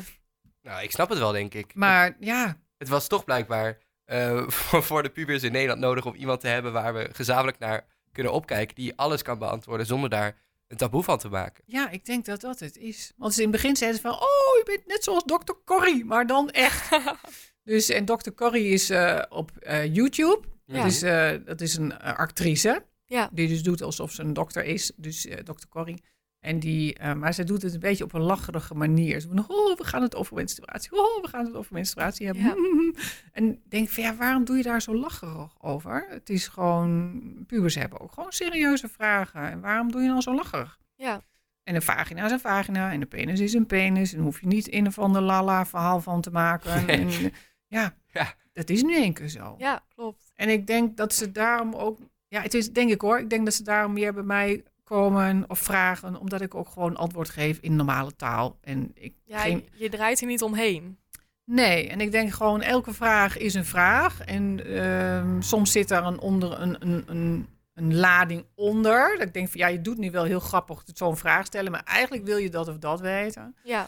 [0.62, 1.74] Nou, ik snap het wel, denk ik.
[1.74, 6.14] Maar ja, Het was toch blijkbaar eh, voor, voor de pubers in Nederland nodig om
[6.14, 8.74] iemand te hebben waar we gezamenlijk naar kunnen opkijken.
[8.74, 10.36] Die alles kan beantwoorden zonder daar
[10.70, 11.64] een taboe van te maken.
[11.66, 13.12] ja, ik denk dat dat het is.
[13.16, 15.52] Want ze in het begin zeiden ze van, oh, je bent net zoals Dr.
[15.64, 16.98] Corrie, maar dan echt.
[17.64, 18.30] dus, en Dr.
[18.30, 20.40] Corrie is eh, op eh, YouTube.
[20.64, 20.84] Ja.
[20.84, 22.84] Dus, eh, dat is een actrice.
[23.04, 23.30] Ja.
[23.32, 24.92] Die dus doet alsof ze een dokter is.
[24.96, 26.02] Dus dokter Corrie.
[26.40, 29.20] En die, eh, maar ze doet het een beetje op een lacherige manier.
[29.20, 30.92] Ze van, oh, we gaan het over menstruatie.
[30.92, 32.42] Oh, we gaan het over menstruatie hebben.
[32.44, 32.54] Ja.
[33.32, 36.06] En denk van, ja, waarom doe je daar zo lacherig over?
[36.08, 39.50] Het is gewoon, pubers hebben ook gewoon serieuze vragen.
[39.50, 40.78] En waarom doe je dan zo lacherig?
[40.94, 41.22] ja,
[41.62, 44.12] En een vagina is een vagina en een penis is een penis.
[44.12, 46.86] En hoef je niet een of ander lala verhaal van te maken.
[46.86, 46.96] Nee.
[47.00, 47.30] En, eh,
[47.66, 48.34] ja, Ja.
[48.52, 49.54] dat is nu één keer zo.
[49.58, 50.32] ja, klopt.
[50.34, 51.98] En ik denk dat ze daarom ook,
[52.28, 54.62] ja, het is denk ik hoor, ik denk dat ze daarom meer bij mij
[54.96, 58.58] komen of vragen, omdat ik ook gewoon antwoord geef in normale taal.
[58.60, 60.98] En ik Ja, geen, je, je draait er niet omheen.
[61.44, 64.20] nee, en ik denk gewoon elke vraag is een vraag.
[64.20, 69.18] En ehm, soms zit daar een, onder, een, een, een, een lading onder.
[69.18, 71.84] Dat ik denk van ja, je doet nu wel heel grappig zo'n vraag stellen, maar
[71.84, 73.56] eigenlijk wil je dat of dat weten.
[73.64, 73.86] Ja,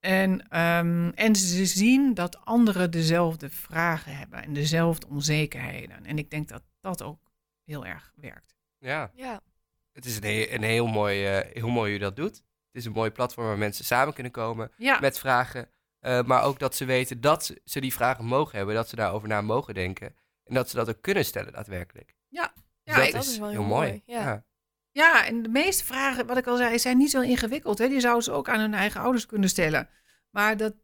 [0.00, 6.04] En, ehm, en ze zien dat anderen dezelfde vragen hebben en dezelfde onzekerheden.
[6.06, 7.18] En ik denk dat dat ook
[7.64, 8.54] heel erg werkt.
[8.78, 9.40] Ja, ja,
[9.94, 12.34] het is een, he- een heel, mooi, eh, heel mooi hoe je dat doet.
[12.36, 15.68] Het is een mooi platform waar mensen samen kunnen komen Ja, met vragen.
[16.00, 18.96] eh, maar ook dat ze weten dat ze- ze die vragen mogen hebben, dat ze
[18.96, 20.14] daarover na mogen denken.
[20.44, 22.14] En dat ze dat ook kunnen stellen daadwerkelijk.
[22.28, 23.88] Ja, Dus ja, dat, ik- dat is, wel heel heel mooi.
[23.88, 24.22] mooi, ja.
[24.22, 24.44] Ja.
[24.90, 27.78] ja, en de meeste vragen, wat ik al zei, zijn niet zo ingewikkeld.
[27.78, 27.88] Hè?
[27.88, 29.88] Die zouden ze ook aan hun eigen ouders kunnen stellen.
[30.30, 30.74] Maar dat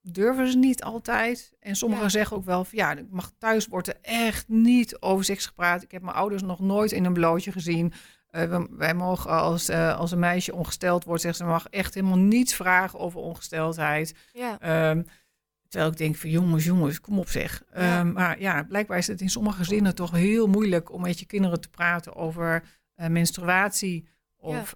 [0.00, 1.52] durven ze niet altijd.
[1.60, 2.10] En sommigen Ja.
[2.10, 5.82] zeggen ook wel van ja, ik mag thuis wordt er echt niet over seks gepraat.
[5.82, 7.92] Ik heb mijn ouders nog nooit in een blootje gezien.
[8.32, 12.18] Eh, wij mogen als, eh, als een meisje ongesteld wordt, zeggen ze mag echt helemaal
[12.18, 14.14] niets vragen over ongesteldheid.
[14.32, 15.02] ja, Ehm,
[15.68, 17.62] terwijl ik denk van jongens, jongens, kom op zeg.
[17.74, 17.98] Ja.
[17.98, 21.26] Ehm, maar ja, blijkbaar is het in sommige gezinnen toch heel moeilijk om met je
[21.26, 22.62] kinderen te praten over
[22.94, 24.08] eh, menstruatie.
[24.36, 24.74] Of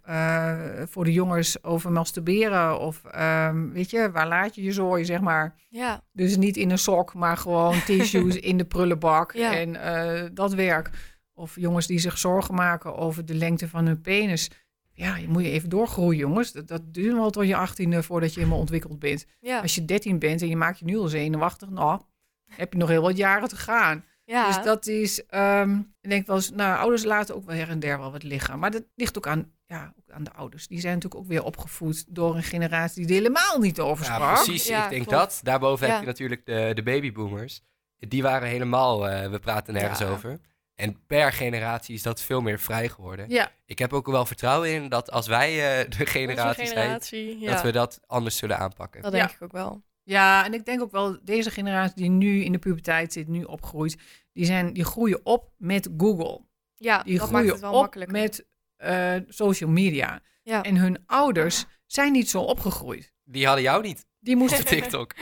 [0.90, 2.81] voor de jongens over masturberen.
[2.81, 5.55] Of ehm, weet je, waar laat je je zooi, zeg maar.
[5.69, 9.33] ja, Dus niet in een sok, maar gewoon tissues in de prullenbak.
[9.33, 10.90] En dat werk.
[11.38, 14.51] Of jongens die zich zorgen maken over de lengte van hun penis.
[14.92, 16.53] Ja, je moet je even doorgroeien, jongens.
[16.53, 19.27] Dat, dat duurt wel tot je achttiende voordat je helemaal ontwikkeld bent.
[19.40, 22.01] ja, Als je 13 bent en je maakt je nu al zenuwachtig, nou,
[22.46, 24.05] heb je nog heel wat jaren te gaan.
[24.25, 24.46] ja.
[24.46, 27.79] Dus dat is, ehm, ik denk wel eens, nou, ouders laten ook wel her en
[27.81, 28.59] der wel wat liggen.
[28.59, 30.66] Maar dat ligt ook aan, ja, ook aan de ouders.
[30.66, 34.14] Die zijn natuurlijk ook weer opgevoed door een generatie die er helemaal niet over Ja,
[34.14, 34.35] sprak.
[34.35, 34.66] precies.
[34.66, 35.18] Ja, ik denk klopt.
[35.22, 35.40] dat.
[35.42, 35.92] Daarboven Ja.
[35.92, 37.61] heb je natuurlijk de, de babyboomers.
[37.99, 40.09] Die waren helemaal, eh, we praten nergens Ja.
[40.09, 40.39] over.
[40.77, 43.29] En per generatie is dat veel meer vrij geworden.
[43.29, 47.39] Ja, Ik heb ook wel vertrouwen in dat als wij eh, de generatie zijn, generatie,
[47.39, 47.53] ja.
[47.53, 49.03] dat we dat anders zullen aanpakken.
[49.03, 49.35] Dat denk Ja.
[49.35, 49.83] ik ook wel.
[50.03, 53.43] ja, en ik denk ook wel, deze generatie die nu in de puberteit zit, nu
[53.43, 53.97] opgroeit,
[54.33, 56.41] die, zijn, die groeien op met Google.
[56.77, 58.16] Ja, Die dat maakt groeien het wel op makkelijker.
[58.16, 58.47] met
[58.77, 60.20] eh, social media.
[60.43, 60.62] Ja.
[60.62, 63.12] En hun ouders zijn niet zo opgegroeid.
[63.24, 65.14] Die hadden jou niet Die moesten op TikTok.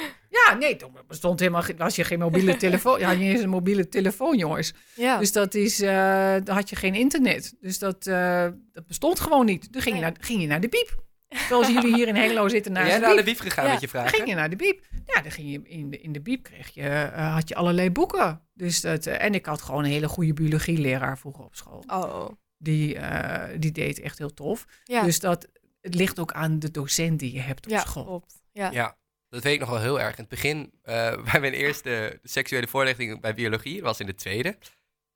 [0.47, 2.99] Ja, nee, toen bestond helemaal, geen- was je geen mobiele telefoon.
[2.99, 4.73] Ja, je eens een mobiele telefoon, jongens.
[4.95, 5.19] Ja.
[5.19, 7.55] Dus dat is, eh, dan had je geen internet.
[7.61, 9.73] Dus dat, eh, dat bestond gewoon niet.
[9.73, 11.03] Toen ging je, naar, ging je naar de biep.
[11.49, 13.39] Zoals jullie hier in Hengelo zitten naar jij de naar de biep.
[13.41, 13.71] gegaan Ja.
[13.73, 14.17] met je Dan vragen?
[14.17, 14.85] ging je naar de biep.
[15.07, 17.91] Ja, dan ging je in de, in de biep kreeg je, eh, had je allerlei
[17.91, 18.41] boeken.
[18.53, 21.85] Dus dat, en ik had gewoon een hele goede biologieleraar vroeger op school.
[21.87, 22.29] Oh,
[22.59, 24.65] Die, eh, die deed echt heel tof.
[24.85, 25.03] ja.
[25.03, 25.49] Dus dat,
[25.81, 28.05] het ligt ook aan de docent die je hebt op ja, school.
[28.05, 28.35] klopt.
[28.53, 28.71] Ja.
[28.73, 28.97] Ja,
[29.35, 30.11] dat weet ik nog wel heel erg.
[30.11, 34.15] In het begin, eh, bij mijn eerste seksuele voorlichting bij biologie, dat was in de
[34.15, 34.57] tweede.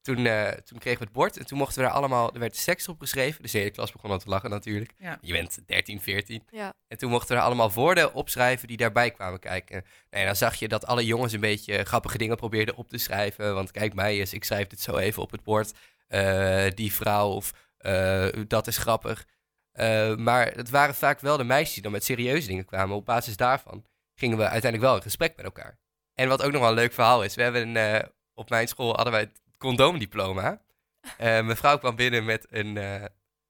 [0.00, 2.56] Toen, eh, toen kregen we het bord en toen mochten we daar allemaal, er werd
[2.56, 3.42] seks op geschreven.
[3.42, 4.92] Dus de hele klas begon al te lachen natuurlijk.
[4.98, 5.18] Ja.
[5.20, 6.42] Je bent 13, 14.
[6.50, 6.72] Ja.
[6.88, 9.84] En toen mochten we er allemaal woorden opschrijven die daarbij kwamen kijken.
[10.10, 13.54] En dan zag je dat alle jongens een beetje grappige dingen probeerden op te schrijven.
[13.54, 15.72] Want kijk mij eens, ik schrijf dit zo even op het bord.
[16.08, 19.26] Eh, die vrouw of eh, dat is grappig.
[19.72, 22.96] Eh, maar het waren vaak wel de meisjes die dan met serieuze dingen kwamen.
[22.96, 23.84] Op basis daarvan
[24.18, 25.78] gingen we uiteindelijk wel in gesprek met elkaar.
[26.14, 27.34] En wat ook nog wel een leuk verhaal is.
[27.34, 30.60] We hebben een, eh, op mijn school hadden wij het condoomdiploma.
[31.16, 33.04] Eh mevrouw kwam binnen met een, eh,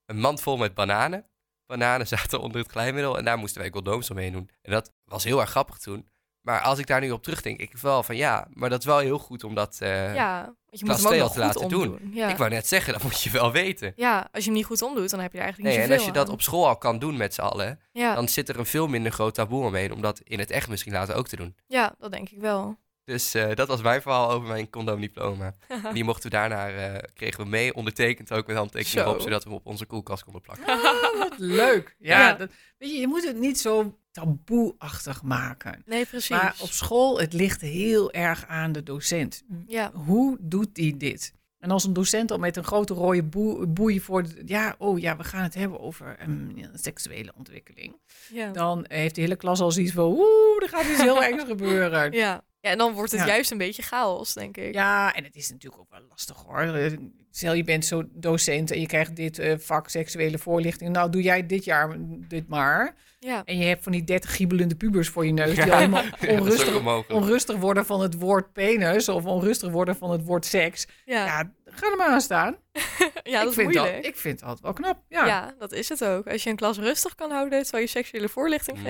[0.06, 1.26] een mand vol met bananen.
[1.66, 4.50] Bananen zaten onder het glijmiddel en daar moesten wij condooms omheen doen.
[4.62, 6.08] En dat was heel erg grappig toen.
[6.48, 8.98] Maar als ik daar nu op terugdenk, ik wel van ja, maar dat is wel
[8.98, 9.76] heel goed om dat...
[9.80, 12.10] eh, ja, want je moet hem ook te laten omdoen.
[12.12, 12.28] Ja.
[12.28, 13.92] Ik wou net zeggen, dat moet je wel weten.
[13.96, 15.98] ja, als je hem niet goed omdoet, dan heb je er eigenlijk Nee, niet en
[15.98, 18.58] als je dat op school al kan doen met z'n allen, Ja, dan zit er
[18.58, 21.36] een veel minder groot taboe omheen om dat in het echt misschien later ook te
[21.36, 21.56] doen.
[21.66, 22.78] ja, dat denk ik wel.
[23.04, 25.54] Dus eh, dat was mijn verhaal over mijn condoomdiploma.
[25.68, 29.08] En die mochten we daarna, eh, kregen we mee, ondertekend ook met handtekeningen Zo.
[29.10, 30.66] erop, zodat we hem op onze koelkast konden plakken.
[30.66, 31.96] Ah, wat leuk.
[31.98, 32.32] Ja, Ja.
[32.32, 35.82] Dat, weet je, je moet het niet zo taboeachtig maken.
[35.86, 36.28] Nee, precies.
[36.28, 39.42] Maar op school, het ligt heel erg aan de docent.
[39.66, 41.36] Ja, Hoe doet die dit?
[41.58, 44.22] En als een docent al met een grote rode boe- boei voor...
[44.22, 46.16] de- ja, oh ja, we gaan het hebben over
[46.54, 47.96] ja, seksuele ontwikkeling.
[48.32, 48.50] ja.
[48.52, 50.04] Dan heeft de hele klas al zoiets van...
[50.04, 52.12] Oeh, er gaat iets heel ergs gebeuren.
[52.12, 52.42] ja.
[52.68, 53.26] Ja, en dan wordt het Ja.
[53.26, 54.74] juist een beetje chaos, denk ik.
[54.74, 56.60] Ja, en het is natuurlijk ook wel lastig hoor.
[56.60, 56.92] Eh,
[57.30, 60.90] Stel je bent zo docent en je krijgt dit eh, vak seksuele voorlichting.
[60.92, 61.96] Nou, doe jij dit jaar
[62.28, 62.94] dit maar.
[63.18, 65.76] Ja, En je hebt van die 30 giebelende pubers voor je neus die Ja.
[65.78, 70.24] allemaal dat is onrustig, onrustig worden van het woord penis of onrustig worden van het
[70.24, 70.86] woord seks.
[71.04, 71.24] ja.
[71.26, 72.56] Ja, ga er maar aan staan.
[73.22, 73.96] ja, dat ik is vind moeilijk.
[73.96, 74.98] Dat, ik vind dat wel knap.
[75.08, 76.26] Ja, dat is het ook.
[76.28, 78.84] Als je een klas rustig kan houden terwijl je seksuele voorlichting Mm.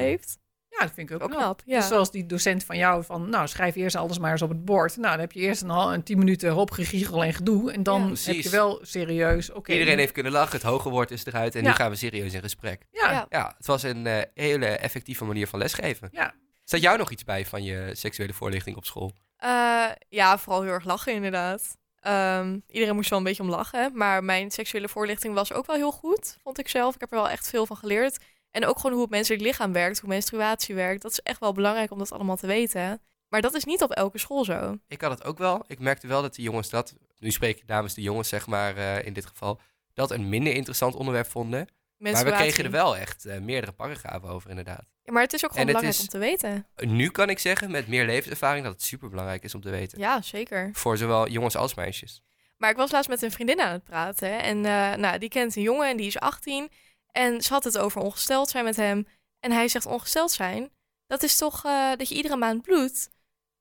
[0.78, 0.86] Geeft.
[0.86, 1.42] dat vind ik ook Ook knap.
[1.42, 1.78] knap, ja.
[1.78, 4.64] Dus zoals die docent van jou van, nou schrijf eerst alles maar eens op het
[4.64, 4.96] bord.
[4.96, 7.72] Nou, dan heb je eerst een, hal- een tien minuten hopgegiegel en gedoe.
[7.72, 8.32] En dan Ja.
[8.32, 9.72] heb je wel serieus, oké.
[9.72, 11.68] Iedereen nu- heeft kunnen lachen, het hoge woord is eruit en Ja.
[11.68, 12.86] nu gaan we serieus in gesprek.
[12.90, 13.26] Ja, Ja.
[13.28, 16.08] Ja, het was een eh, hele effectieve manier van lesgeven.
[16.12, 16.34] Ja.
[16.64, 19.12] Staat jou nog iets bij van je seksuele voorlichting op school?
[19.36, 21.76] Eh, ja, vooral heel erg lachen inderdaad.
[22.00, 23.90] Ehm, iedereen moest wel een beetje om lachen.
[23.94, 26.94] Maar mijn seksuele voorlichting was ook wel heel goed, vond ik zelf.
[26.94, 28.18] Ik heb er wel echt veel van geleerd.
[28.50, 31.02] En ook gewoon hoe het menselijk lichaam werkt, hoe menstruatie werkt.
[31.02, 33.00] Dat is echt wel belangrijk om dat allemaal te weten.
[33.28, 34.76] Maar dat is niet op elke school zo.
[34.86, 35.64] Ik had het ook wel.
[35.66, 38.76] Ik merkte wel dat de jongens dat, nu spreek ik namens de jongens zeg maar
[38.76, 39.60] eh, in dit geval,
[39.94, 41.68] dat een minder interessant onderwerp vonden.
[41.98, 44.84] Maar we kregen er wel echt eh, meerdere paragrafen over inderdaad.
[45.02, 46.66] Ja, maar het is ook gewoon En belangrijk is- om te weten.
[46.76, 49.98] Nu kan ik zeggen, met meer levenservaring, dat het super belangrijk is om te weten.
[49.98, 50.70] Ja, zeker.
[50.72, 52.22] Voor zowel jongens als meisjes.
[52.56, 54.42] Maar ik was laatst met een vriendin aan het praten.
[54.42, 56.70] En eh, nou, die kent een jongen en die is 18.
[57.18, 59.06] En ze had het over ongesteld zijn met hem.
[59.40, 60.70] En hij zegt ongesteld zijn,
[61.06, 63.10] dat is toch eh, dat je iedere maand bloedt.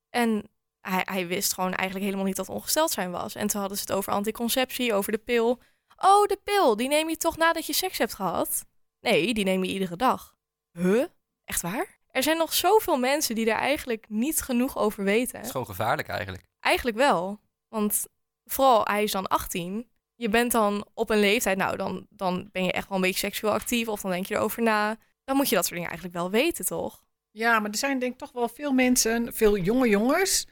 [0.09, 0.49] En
[0.81, 3.35] hij, hij wist gewoon eigenlijk helemaal niet dat ongesteld zijn was.
[3.35, 5.61] En toen hadden ze het over anticonceptie, over de pil.
[5.97, 8.65] Oh, de pil, die neem je toch nadat je seks hebt gehad?
[8.99, 10.35] Nee, die neem je iedere dag.
[10.71, 11.05] Huh?
[11.43, 11.99] Echt waar?
[12.07, 15.35] Er zijn nog zoveel mensen die daar eigenlijk niet genoeg over weten.
[15.35, 16.43] Het is gewoon gevaarlijk eigenlijk.
[16.59, 17.39] Eigenlijk wel.
[17.67, 18.05] Want
[18.45, 19.89] vooral hij is dan 18.
[20.17, 23.19] Je bent dan op een leeftijd, nou dan, dan ben je echt wel een beetje
[23.19, 24.97] seksueel actief of dan denk je erover na.
[25.23, 27.05] Dan moet je dat soort dingen eigenlijk wel weten, toch?
[27.31, 30.47] Ja, maar er zijn denk ik toch wel veel mensen, veel jonge jongens,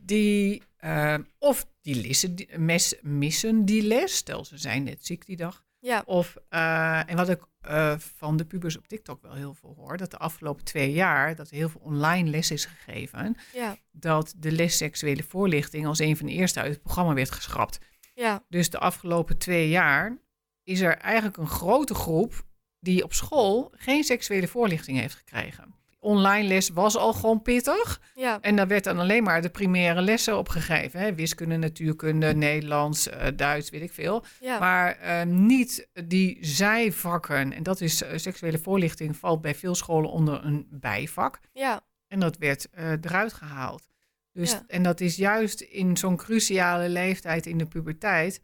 [0.00, 4.16] die eh, of die lissen, die, mes, missen die les.
[4.16, 5.64] Stel, ze zijn net ziek die dag.
[5.78, 9.74] Ja, Of, eh, en wat ik eh, van de pubers op TikTok wel heel veel
[9.76, 13.76] hoor, dat de afgelopen twee jaar, dat er heel veel online les is gegeven, ja,
[13.90, 17.78] dat de les seksuele voorlichting als een van de eerste uit het programma werd geschrapt.
[18.14, 20.18] Ja, Dus de afgelopen twee jaar
[20.62, 22.44] is er eigenlijk een grote groep
[22.80, 25.74] die op school geen seksuele voorlichting heeft gekregen.
[25.98, 28.00] Online les was al gewoon pittig.
[28.14, 31.00] ja, En daar werd dan alleen maar de primaire lessen op gegeven.
[31.00, 31.14] Hè?
[31.14, 34.24] Wiskunde, natuurkunde, Nederlands, eh, Duits, weet ik veel.
[34.40, 34.58] ja.
[34.58, 37.52] Maar eh, niet die zijvakken.
[37.52, 41.38] En dat is eh, seksuele voorlichting valt bij veel scholen onder een bijvak.
[41.52, 41.80] ja.
[42.08, 43.88] En dat werd eh, eruit gehaald.
[44.34, 44.64] Dus, Ja.
[44.66, 48.40] En dat is juist in zo'n cruciale leeftijd in de puberteit.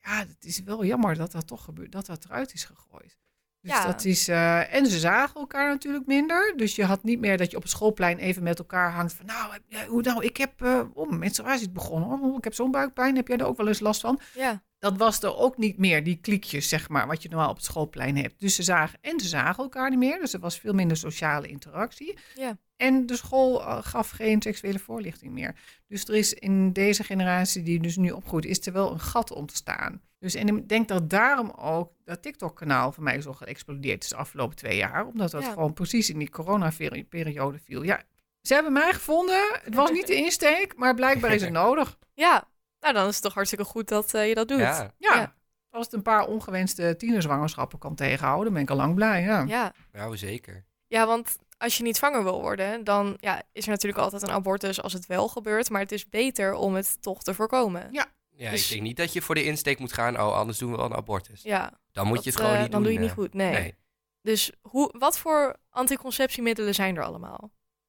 [0.00, 3.18] Ja, het is wel jammer dat dat toch gebeurt, dat dat eruit is gegooid.
[3.60, 3.86] Dus Ja.
[3.86, 6.52] dat is, eh, en ze zagen elkaar natuurlijk minder.
[6.56, 9.26] Dus je had niet meer dat je op het schoolplein even met elkaar hangt van,
[9.26, 12.08] nou, hoe nou, ik heb, eh oh, menstruatie is begonnen.
[12.20, 13.16] Oh, ik heb zo'n buikpijn.
[13.16, 14.20] Heb jij er ook wel eens last van?
[14.34, 17.56] Ja, Dat was er ook niet meer, die kliekjes, zeg maar, wat je normaal op
[17.56, 18.40] het schoolplein hebt.
[18.40, 20.18] Dus ze zagen, en ze zagen elkaar niet meer.
[20.18, 22.18] Dus er was veel minder sociale interactie.
[22.34, 22.56] Ja.
[22.76, 25.54] En de school eh, gaf geen seksuele voorlichting meer.
[25.88, 29.32] Dus er is in deze generatie die dus nu opgroeit, is er wel een gat
[29.32, 30.00] ontstaan.
[30.18, 34.16] Dus en ik denk dat daarom ook dat TikTok-kanaal voor mij zo geëxplodeerd is de
[34.16, 35.06] afgelopen twee jaar.
[35.06, 35.52] Omdat dat Ja.
[35.52, 37.82] gewoon precies in die corona-periode viel.
[37.82, 38.02] Ja,
[38.40, 39.58] ze hebben mij gevonden.
[39.62, 41.98] Het was niet de insteek, maar blijkbaar is het nodig.
[42.14, 42.50] ja.
[42.82, 44.58] Nou, dan is het toch hartstikke goed dat eh, je dat doet.
[44.58, 45.14] Ja, Ja.
[45.16, 45.34] Ja.
[45.70, 49.22] Als het een paar ongewenste tienerzwangerschappen kan tegenhouden, ben ik al lang blij.
[49.22, 49.44] Ja.
[49.46, 49.72] ja.
[49.92, 50.64] nou zeker.
[50.86, 54.30] Ja, want als je niet zwanger wil worden, dan ja, is er natuurlijk altijd een
[54.30, 55.70] abortus als het wel gebeurt.
[55.70, 57.88] Maar het is beter om het toch te voorkomen.
[57.90, 58.06] Ja.
[58.30, 60.70] Ja, Dus- ik denk niet dat je voor de insteek moet gaan, oh, anders doen
[60.70, 61.42] we wel een abortus.
[61.42, 62.92] Ja, Dan moet dat, je het gewoon eh, niet dan doen.
[62.92, 63.32] doe je het niet eh.
[63.32, 63.34] goed.
[63.34, 63.60] Nee.
[63.60, 63.74] Nee.
[64.22, 67.40] Dus hoe, wat voor anticonceptiemiddelen zijn er allemaal?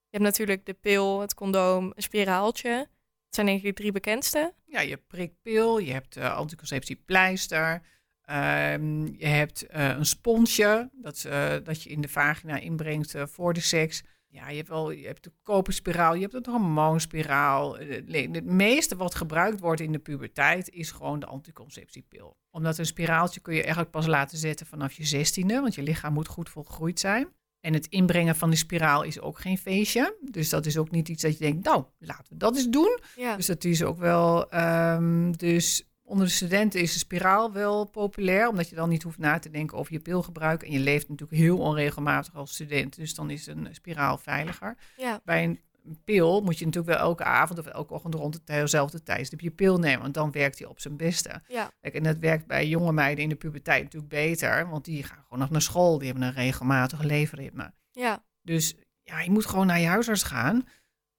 [0.10, 2.90] Je hebt natuurlijk de pil, het condoom, een spiraaltje.
[3.34, 4.54] Dat zijn denk ik de drie bekendste.
[4.66, 7.82] Ja, je hebt prikpil, je hebt eh, anticonceptiepleister,
[8.22, 13.54] ehm, je hebt eh, een sponsje dat, eh, dat je in de vagina inbrengt voor
[13.54, 14.04] de seks.
[14.28, 17.78] Ja, je hebt, wel, je hebt de koperspiraal, je hebt het hormoonspiraal.
[17.78, 22.38] Het meeste wat gebruikt wordt in de puberteit is gewoon de anticonceptiepil.
[22.52, 26.14] Omdat een spiraaltje kun je eigenlijk pas laten zetten vanaf je zestiende, want je lichaam
[26.14, 27.28] moet goed volgroeid zijn.
[27.64, 30.16] En het inbrengen van die spiraal is ook geen feestje.
[30.22, 33.00] Dus dat is ook niet iets dat je denkt, nou, laten we dat eens doen.
[33.16, 34.50] Ja, Dus dat is ook wel.
[34.52, 39.18] ehm, dus onder de studenten is de spiraal wel populair, omdat je dan niet hoeft
[39.18, 40.64] na te denken over je pilgebruik.
[40.64, 44.76] En je leeft natuurlijk heel onregelmatig als student, dus dan is een spiraal veiliger.
[44.98, 45.60] ja, Bij een
[46.04, 49.78] pil moet je natuurlijk wel elke avond of elke ochtend rond dezelfde tijdstip je pil
[49.78, 51.42] nemen, want dan werkt hij op zijn beste.
[51.48, 55.04] ja, Kijk, en dat werkt bij jonge meiden in de puberteit natuurlijk beter, want die
[55.04, 57.74] gaan gewoon nog naar school, die hebben een regelmatig leefritme.
[57.92, 60.68] ja, Dus ja, je moet gewoon naar je huisarts gaan.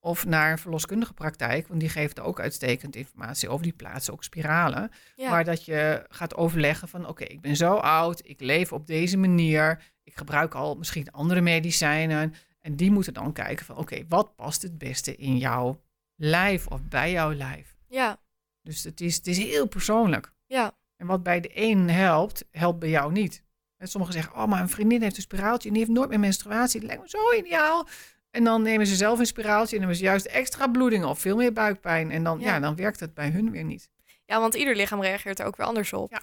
[0.01, 1.69] Of naar een verloskundige praktijk.
[1.69, 4.91] Want die geeft ook uitstekend informatie over die plaatsen, ook spiralen.
[5.17, 5.31] ja.
[5.31, 8.21] Maar dat je gaat overleggen van oké, ik ben zo oud.
[8.25, 9.83] Ik leef op deze manier.
[10.03, 12.35] Ik gebruik al misschien andere medicijnen.
[12.65, 15.81] En die moeten dan kijken van oké, wat past het beste in jouw
[16.15, 17.77] lijf of bij jouw lijf.
[17.89, 18.19] ja,
[18.62, 20.33] Dus het is, het is heel persoonlijk.
[20.47, 23.43] ja, En wat bij de een helpt, helpt bij jou niet.
[23.77, 26.21] En sommigen zeggen, oh, maar een vriendin heeft een spiraaltje en die heeft nooit meer
[26.21, 26.81] menstruatie.
[26.81, 27.89] Dat lijkt me zo ideaal.
[28.31, 31.19] En dan nemen ze zelf een spiraaltje en dan hebben ze juist extra bloeding of
[31.19, 32.11] veel meer buikpijn.
[32.11, 32.47] En dan, Ja.
[32.55, 32.61] ja.
[32.61, 33.91] dan werkt het bij hun weer niet.
[34.25, 36.11] ja, want ieder lichaam reageert er ook weer anders op.
[36.11, 36.23] Ja.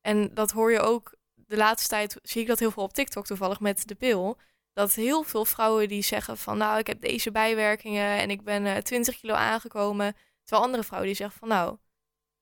[0.00, 3.26] En dat hoor je ook de laatste tijd, zie ik dat heel veel op TikTok
[3.26, 4.38] toevallig met de pil.
[4.72, 8.66] Dat heel veel vrouwen die zeggen van nou, ik heb deze bijwerkingen en ik ben
[8.66, 10.16] eh 20 kilo aangekomen.
[10.42, 11.76] Terwijl andere vrouwen die zeggen van nou,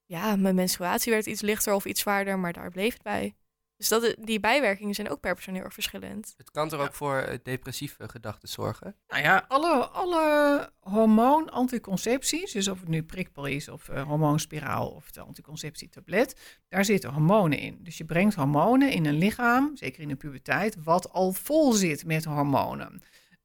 [0.05, 3.35] ja, mijn menstruatie werd iets lichter of iets zwaarder, maar daar bleef het bij.
[3.81, 6.35] Dus dat, die bijwerkingen zijn ook per persoon heel erg verschillend.
[6.37, 8.97] Het kan er ook voor eh, depressieve gedachten zorgen.
[9.09, 15.11] Nou ja, alle, alle hormoon-anticoncepties, dus of het nu prikpil is of eh, hormoonspiraal of
[15.11, 17.79] de anticonceptietablet, daar zitten hormonen in.
[17.83, 22.05] Dus je brengt hormonen in een lichaam, zeker in de puberteit, wat al vol zit
[22.05, 23.03] met hormonen.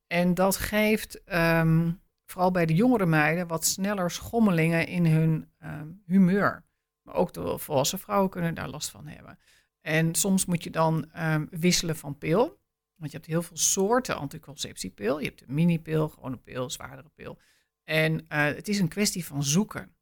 [0.08, 1.92] En dat geeft ehm,
[2.26, 6.64] vooral bij de jongere meiden wat sneller schommelingen in hun ehm, humeur.
[7.02, 9.38] Maar ook de volwassen vrouwen kunnen daar last van hebben.
[9.86, 12.60] En soms moet je dan ehm, wisselen van pil.
[12.96, 15.20] Want je hebt heel veel soorten anticonceptiepil.
[15.20, 17.40] Je hebt een minipil, gewone pil, zwaardere pil.
[17.84, 19.96] En eh, het is een kwestie van zoeken.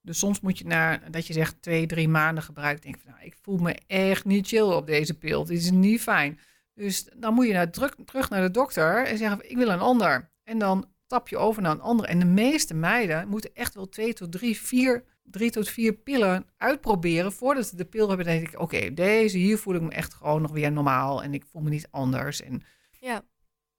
[0.00, 3.24] Dus soms moet je na dat je zegt twee, drie maanden gebruikt, denk van nou,
[3.24, 5.44] ik voel me echt niet chill op deze pil.
[5.44, 6.38] Dit is niet fijn.
[6.74, 10.30] Dus dan moet je naar, terug, naar de dokter en zeggen, ik wil een ander.
[10.42, 12.06] En dan tap je over naar een ander.
[12.06, 16.46] En de meeste meiden moeten echt wel twee tot drie, vier, drie tot vier pillen
[16.56, 18.26] uitproberen voordat ze de pil hebben.
[18.26, 21.34] Dan denk ik, oké, deze hier voel ik me echt gewoon nog weer normaal en
[21.34, 22.42] ik voel me niet anders.
[22.42, 22.62] En,
[23.00, 23.22] Ja,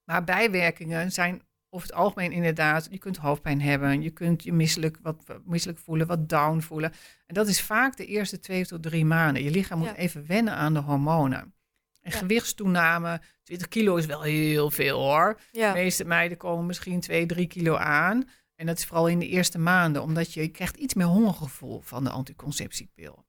[0.04, 4.98] maar bijwerkingen zijn over het algemeen inderdaad, je kunt hoofdpijn hebben, je kunt je misselijk,
[5.02, 6.92] wat misselijk voelen, wat down voelen.
[7.26, 9.44] En dat is vaak de eerste twee tot drie maanden.
[9.44, 9.96] Je lichaam moet Ja.
[9.96, 11.54] even wennen aan de hormonen.
[12.02, 12.18] En Ja.
[12.18, 15.40] gewichtstoename, 20 kilo is wel heel veel hoor.
[15.52, 18.30] ja, De meeste meiden komen misschien 2, 3 kilo aan.
[18.62, 21.80] En dat is vooral in de eerste maanden, omdat je, je krijgt iets meer hongergevoel
[21.80, 23.26] van de anticonceptiepil.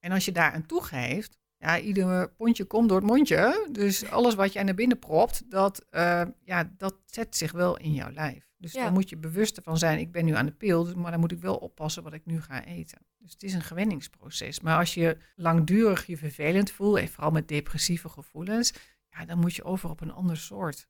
[0.00, 3.68] En als je daar aan toegeeft, ja, ieder pondje komt door het mondje.
[3.72, 7.92] Dus alles wat jij naar binnen propt, dat, eh, ja, dat zet zich wel in
[7.92, 8.48] jouw lijf.
[8.56, 8.82] Dus Ja.
[8.82, 11.20] daar moet je bewust van zijn, ik ben nu aan de pil, dus- maar dan
[11.20, 12.98] moet ik wel oppassen wat ik nu ga eten.
[13.18, 14.60] Dus het is een gewenningsproces.
[14.60, 18.72] Maar als je langdurig je vervelend voelt, en vooral met depressieve gevoelens,
[19.08, 20.88] ja, dan moet je over op een ander soort.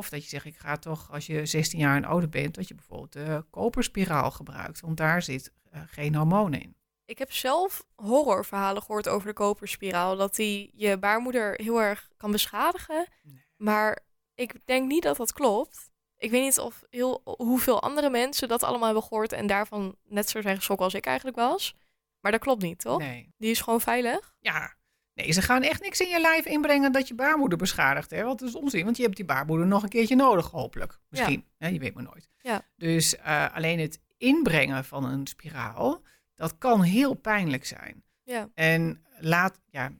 [0.00, 2.68] Of dat je zegt, ik ga toch, als je 16 jaar en ouder bent, dat
[2.68, 4.80] je bijvoorbeeld de koperspiraal gebruikt.
[4.80, 6.76] Want daar zit eh, geen hormoon in.
[7.04, 10.16] ik heb zelf horrorverhalen gehoord over de koperspiraal.
[10.16, 13.06] Dat die je baarmoeder heel erg kan beschadigen.
[13.22, 13.44] Nee.
[13.56, 13.98] Maar
[14.34, 15.90] ik denk niet dat dat klopt.
[16.16, 20.28] Ik weet niet of heel, hoeveel andere mensen dat allemaal hebben gehoord en daarvan net
[20.28, 21.74] zo zijn geschrokken als ik eigenlijk was.
[22.20, 22.98] Maar dat klopt niet, toch?
[22.98, 23.34] Nee.
[23.38, 24.34] Die is gewoon veilig.
[24.38, 24.74] Ja.
[25.20, 28.10] Nee, ze gaan echt niks in je lijf inbrengen dat je baarmoeder beschadigt.
[28.10, 28.24] Hè?
[28.24, 30.98] Want dat is onzin, want je hebt die baarmoeder nog een keertje nodig, hopelijk.
[31.08, 31.44] Misschien.
[31.58, 31.68] Hè?
[31.68, 32.28] Je weet maar nooit.
[32.42, 32.62] Ja.
[32.76, 36.02] Dus eh, alleen het inbrengen van een spiraal,
[36.34, 38.04] dat kan heel pijnlijk zijn.
[38.22, 38.48] Ja.
[38.54, 39.92] En laat, ja,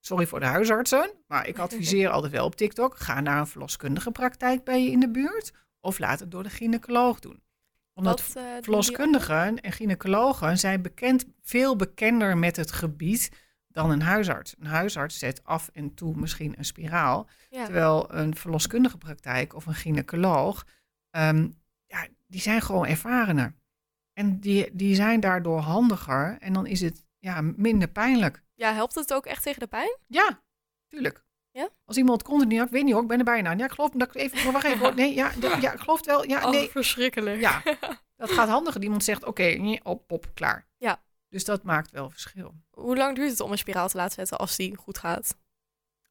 [0.00, 4.10] sorry voor de huisartsen, maar ik adviseer altijd wel op TikTok: ga naar een verloskundige
[4.10, 7.42] praktijk bij je in de buurt of laat het door de gynaecoloog doen.
[7.94, 13.30] Omdat Wat, eh, verloskundigen en gynaecologen zijn bekend, veel bekender met het gebied
[13.82, 14.54] dan een huisarts.
[14.58, 17.64] Een huisarts zet af en toe misschien een spiraal, Ja.
[17.64, 20.66] terwijl een verloskundige praktijk of een gynaecoloog,
[21.10, 21.48] ehm,
[21.86, 23.54] ja, die zijn gewoon ervarener.
[24.12, 28.42] En die, die zijn daardoor handiger en dan is het ja, minder pijnlijk.
[28.54, 29.96] Ja, helpt het ook echt tegen de pijn?
[30.06, 30.42] Ja,
[30.88, 31.24] tuurlijk.
[31.50, 31.68] Ja?
[31.84, 33.50] Als iemand continu, ja, ik weet niet hoor, ik ben er bijna.
[33.52, 34.78] Ja, ik geloof dat ik even, maar wacht even.
[34.78, 34.94] hoor.
[34.94, 36.28] Nee, ja, ja, ja, ik geloof het wel.
[36.28, 36.68] Ja, Oh, nee.
[36.68, 37.40] verschrikkelijk.
[37.40, 37.62] Ja,
[38.16, 38.82] dat gaat handiger.
[38.82, 40.66] Iemand zegt, oké, op, pop, klaar.
[40.76, 41.02] Ja.
[41.28, 42.46] Dus dat maakt wel verschil.
[42.48, 45.36] Een Hoe lang duurt het om een spiraal te laten zetten als die goed gaat?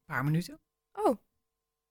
[0.06, 0.60] paar minuten.
[0.94, 1.18] Oh,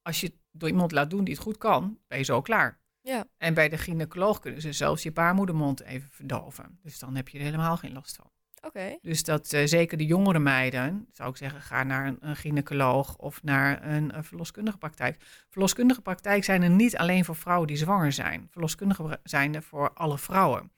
[0.02, 2.80] Als je het door iemand laat doen die het goed kan, ben je zo klaar.
[3.00, 3.26] ja.
[3.36, 6.78] En bij de gynaecoloog kunnen ze zelfs je baarmoedermond even verdoven.
[6.82, 8.30] Dus dan heb je er helemaal geen last van.
[8.62, 8.98] Oké.
[9.00, 13.16] Dus dat eh, zeker de jongere meiden, zou ik zeggen, ga naar een, een gynaecoloog
[13.16, 15.22] of naar een, eh, verloskundige praktijk.
[15.48, 18.48] Verloskundige praktijk zijn er niet alleen voor vrouwen die zwanger zijn.
[18.50, 20.72] Verloskundige bra- zijn er voor alle vrouwen.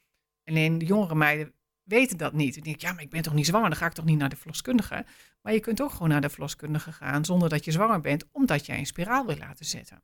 [0.44, 1.52] Alleen de jongere meiden
[1.88, 2.54] weten dat niet.
[2.54, 4.28] Die denken, ja, maar ik ben toch niet zwanger, dan ga ik toch niet naar
[4.28, 5.06] de verloskundige.
[5.42, 8.66] Maar je kunt ook gewoon naar de verloskundige gaan zonder dat je zwanger bent, omdat
[8.66, 10.02] jij een spiraal wil laten zetten.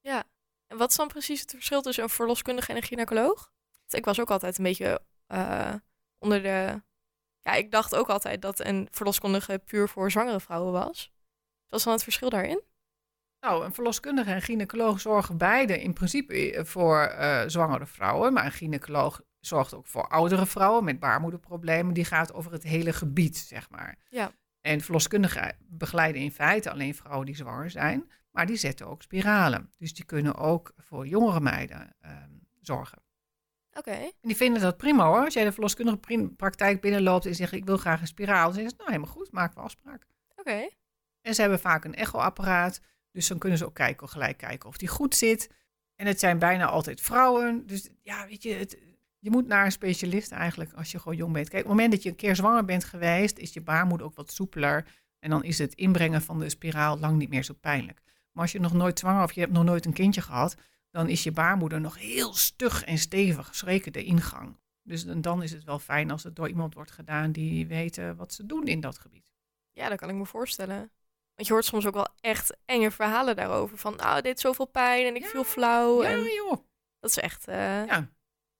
[0.00, 0.24] Ja.
[0.66, 3.52] En wat is dan precies het verschil tussen een verloskundige en een gynaecoloog?
[3.78, 5.74] Want ik was ook altijd een beetje eh,
[6.18, 6.82] onder de...
[7.40, 11.12] Ja, ik dacht ook altijd dat een verloskundige puur voor zwangere vrouwen was.
[11.68, 12.62] Wat is dan het verschil daarin?
[13.40, 18.32] Nou, een verloskundige en gynaecoloog zorgen beide in principe eh, voor eh, zwangere vrouwen.
[18.32, 21.94] Maar een gynaecoloog zorgt ook voor oudere vrouwen met baarmoederproblemen.
[21.94, 23.96] Die gaat over het hele gebied, zeg maar.
[24.08, 24.32] Ja.
[24.60, 28.10] En verloskundigen begeleiden in feite alleen vrouwen die zwanger zijn.
[28.30, 29.72] Maar die zetten ook spiralen.
[29.78, 32.30] Dus die kunnen ook voor jongere meiden ehm,
[32.60, 33.02] zorgen.
[33.72, 33.90] Oké.
[33.90, 35.24] En die vinden dat prima hoor.
[35.24, 38.44] Als jij de verloskundige praktijk binnenloopt en zegt ik wil graag een spiraal.
[38.44, 40.06] Dan zeggen ze nou helemaal goed, maken we afspraak.
[40.36, 40.68] Oké.
[41.20, 42.80] En ze hebben vaak een echoapparaat.
[43.12, 45.50] Dus dan kunnen ze ook kijken, gelijk kijken of die goed zit.
[45.94, 47.66] En het zijn bijna altijd vrouwen.
[47.66, 48.78] Dus ja, weet je, het,
[49.18, 51.48] je moet naar een specialist eigenlijk als je gewoon jong bent.
[51.48, 54.14] Kijk, op het moment dat je een keer zwanger bent geweest, is je baarmoeder ook
[54.14, 54.86] wat soepeler.
[55.18, 58.00] En dan is het inbrengen van de spiraal lang niet meer zo pijnlijk.
[58.32, 60.56] Maar als je nog nooit zwanger of je hebt nog nooit een kindje gehad,
[60.90, 64.56] dan is je baarmoeder nog heel stug en stevig, zeker de ingang.
[64.82, 68.32] Dus dan- is het wel fijn als het door iemand wordt gedaan die weet wat
[68.32, 69.32] ze doen in dat gebied.
[69.72, 70.78] Ja, dat kan ik me voorstellen.
[71.34, 73.78] Want je hoort soms ook wel echt enge verhalen daarover.
[73.78, 76.02] Van, nou, dit deed zoveel pijn en ik Ja, viel flauw.
[76.02, 76.56] Ja, En joh.
[77.00, 77.48] dat is echt...
[77.48, 78.08] eh, Ja,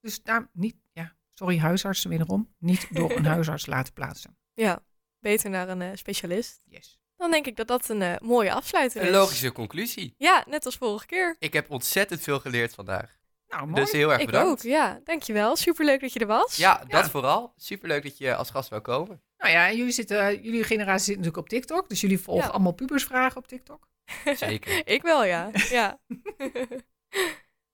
[0.01, 4.36] dus daar niet, ja, sorry huisartsen wederom, niet door een huisarts laten plaatsen.
[4.55, 4.82] ja,
[5.20, 6.61] beter naar een eh, specialist.
[6.64, 6.99] Yes.
[7.16, 9.07] Dan denk ik dat dat een eh, mooie afsluiter is.
[9.07, 10.14] Een logische conclusie.
[10.18, 11.36] Ja, net als vorige keer.
[11.38, 13.16] Ik heb ontzettend veel geleerd vandaag.
[13.49, 13.82] Nou, mooi.
[13.82, 14.51] Dus heel erg Ik bedankt.
[14.51, 15.01] ook, ja.
[15.05, 15.57] Dankjewel.
[15.57, 16.57] Superleuk dat je er was.
[16.57, 17.09] Ja, dat Ja.
[17.11, 17.53] vooral.
[17.57, 19.22] Superleuk dat je als gast wil komen.
[19.38, 22.51] Nou ja, jullie, zitten, jullie generatie zit natuurlijk op TikTok, dus jullie volgen Ja.
[22.51, 23.88] allemaal pubersvragen op TikTok.
[24.34, 24.86] Zeker.
[24.86, 25.51] Ik wel, ja.
[25.70, 26.01] ja.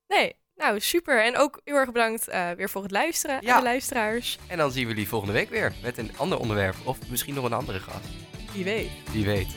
[0.07, 1.23] nee, nou super.
[1.23, 3.51] En ook heel erg bedankt eh, weer voor het luisteren Ja.
[3.53, 4.37] aan de luisteraars.
[4.47, 6.75] En dan zien we jullie volgende week weer met een ander onderwerp.
[6.83, 8.05] Of misschien nog een andere gast.
[8.53, 8.89] Wie weet.
[9.11, 9.47] Wie weet.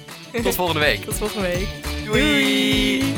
[0.43, 1.01] Tot volgende week.
[1.05, 1.69] Tot volgende week.
[2.05, 3.15] Doei.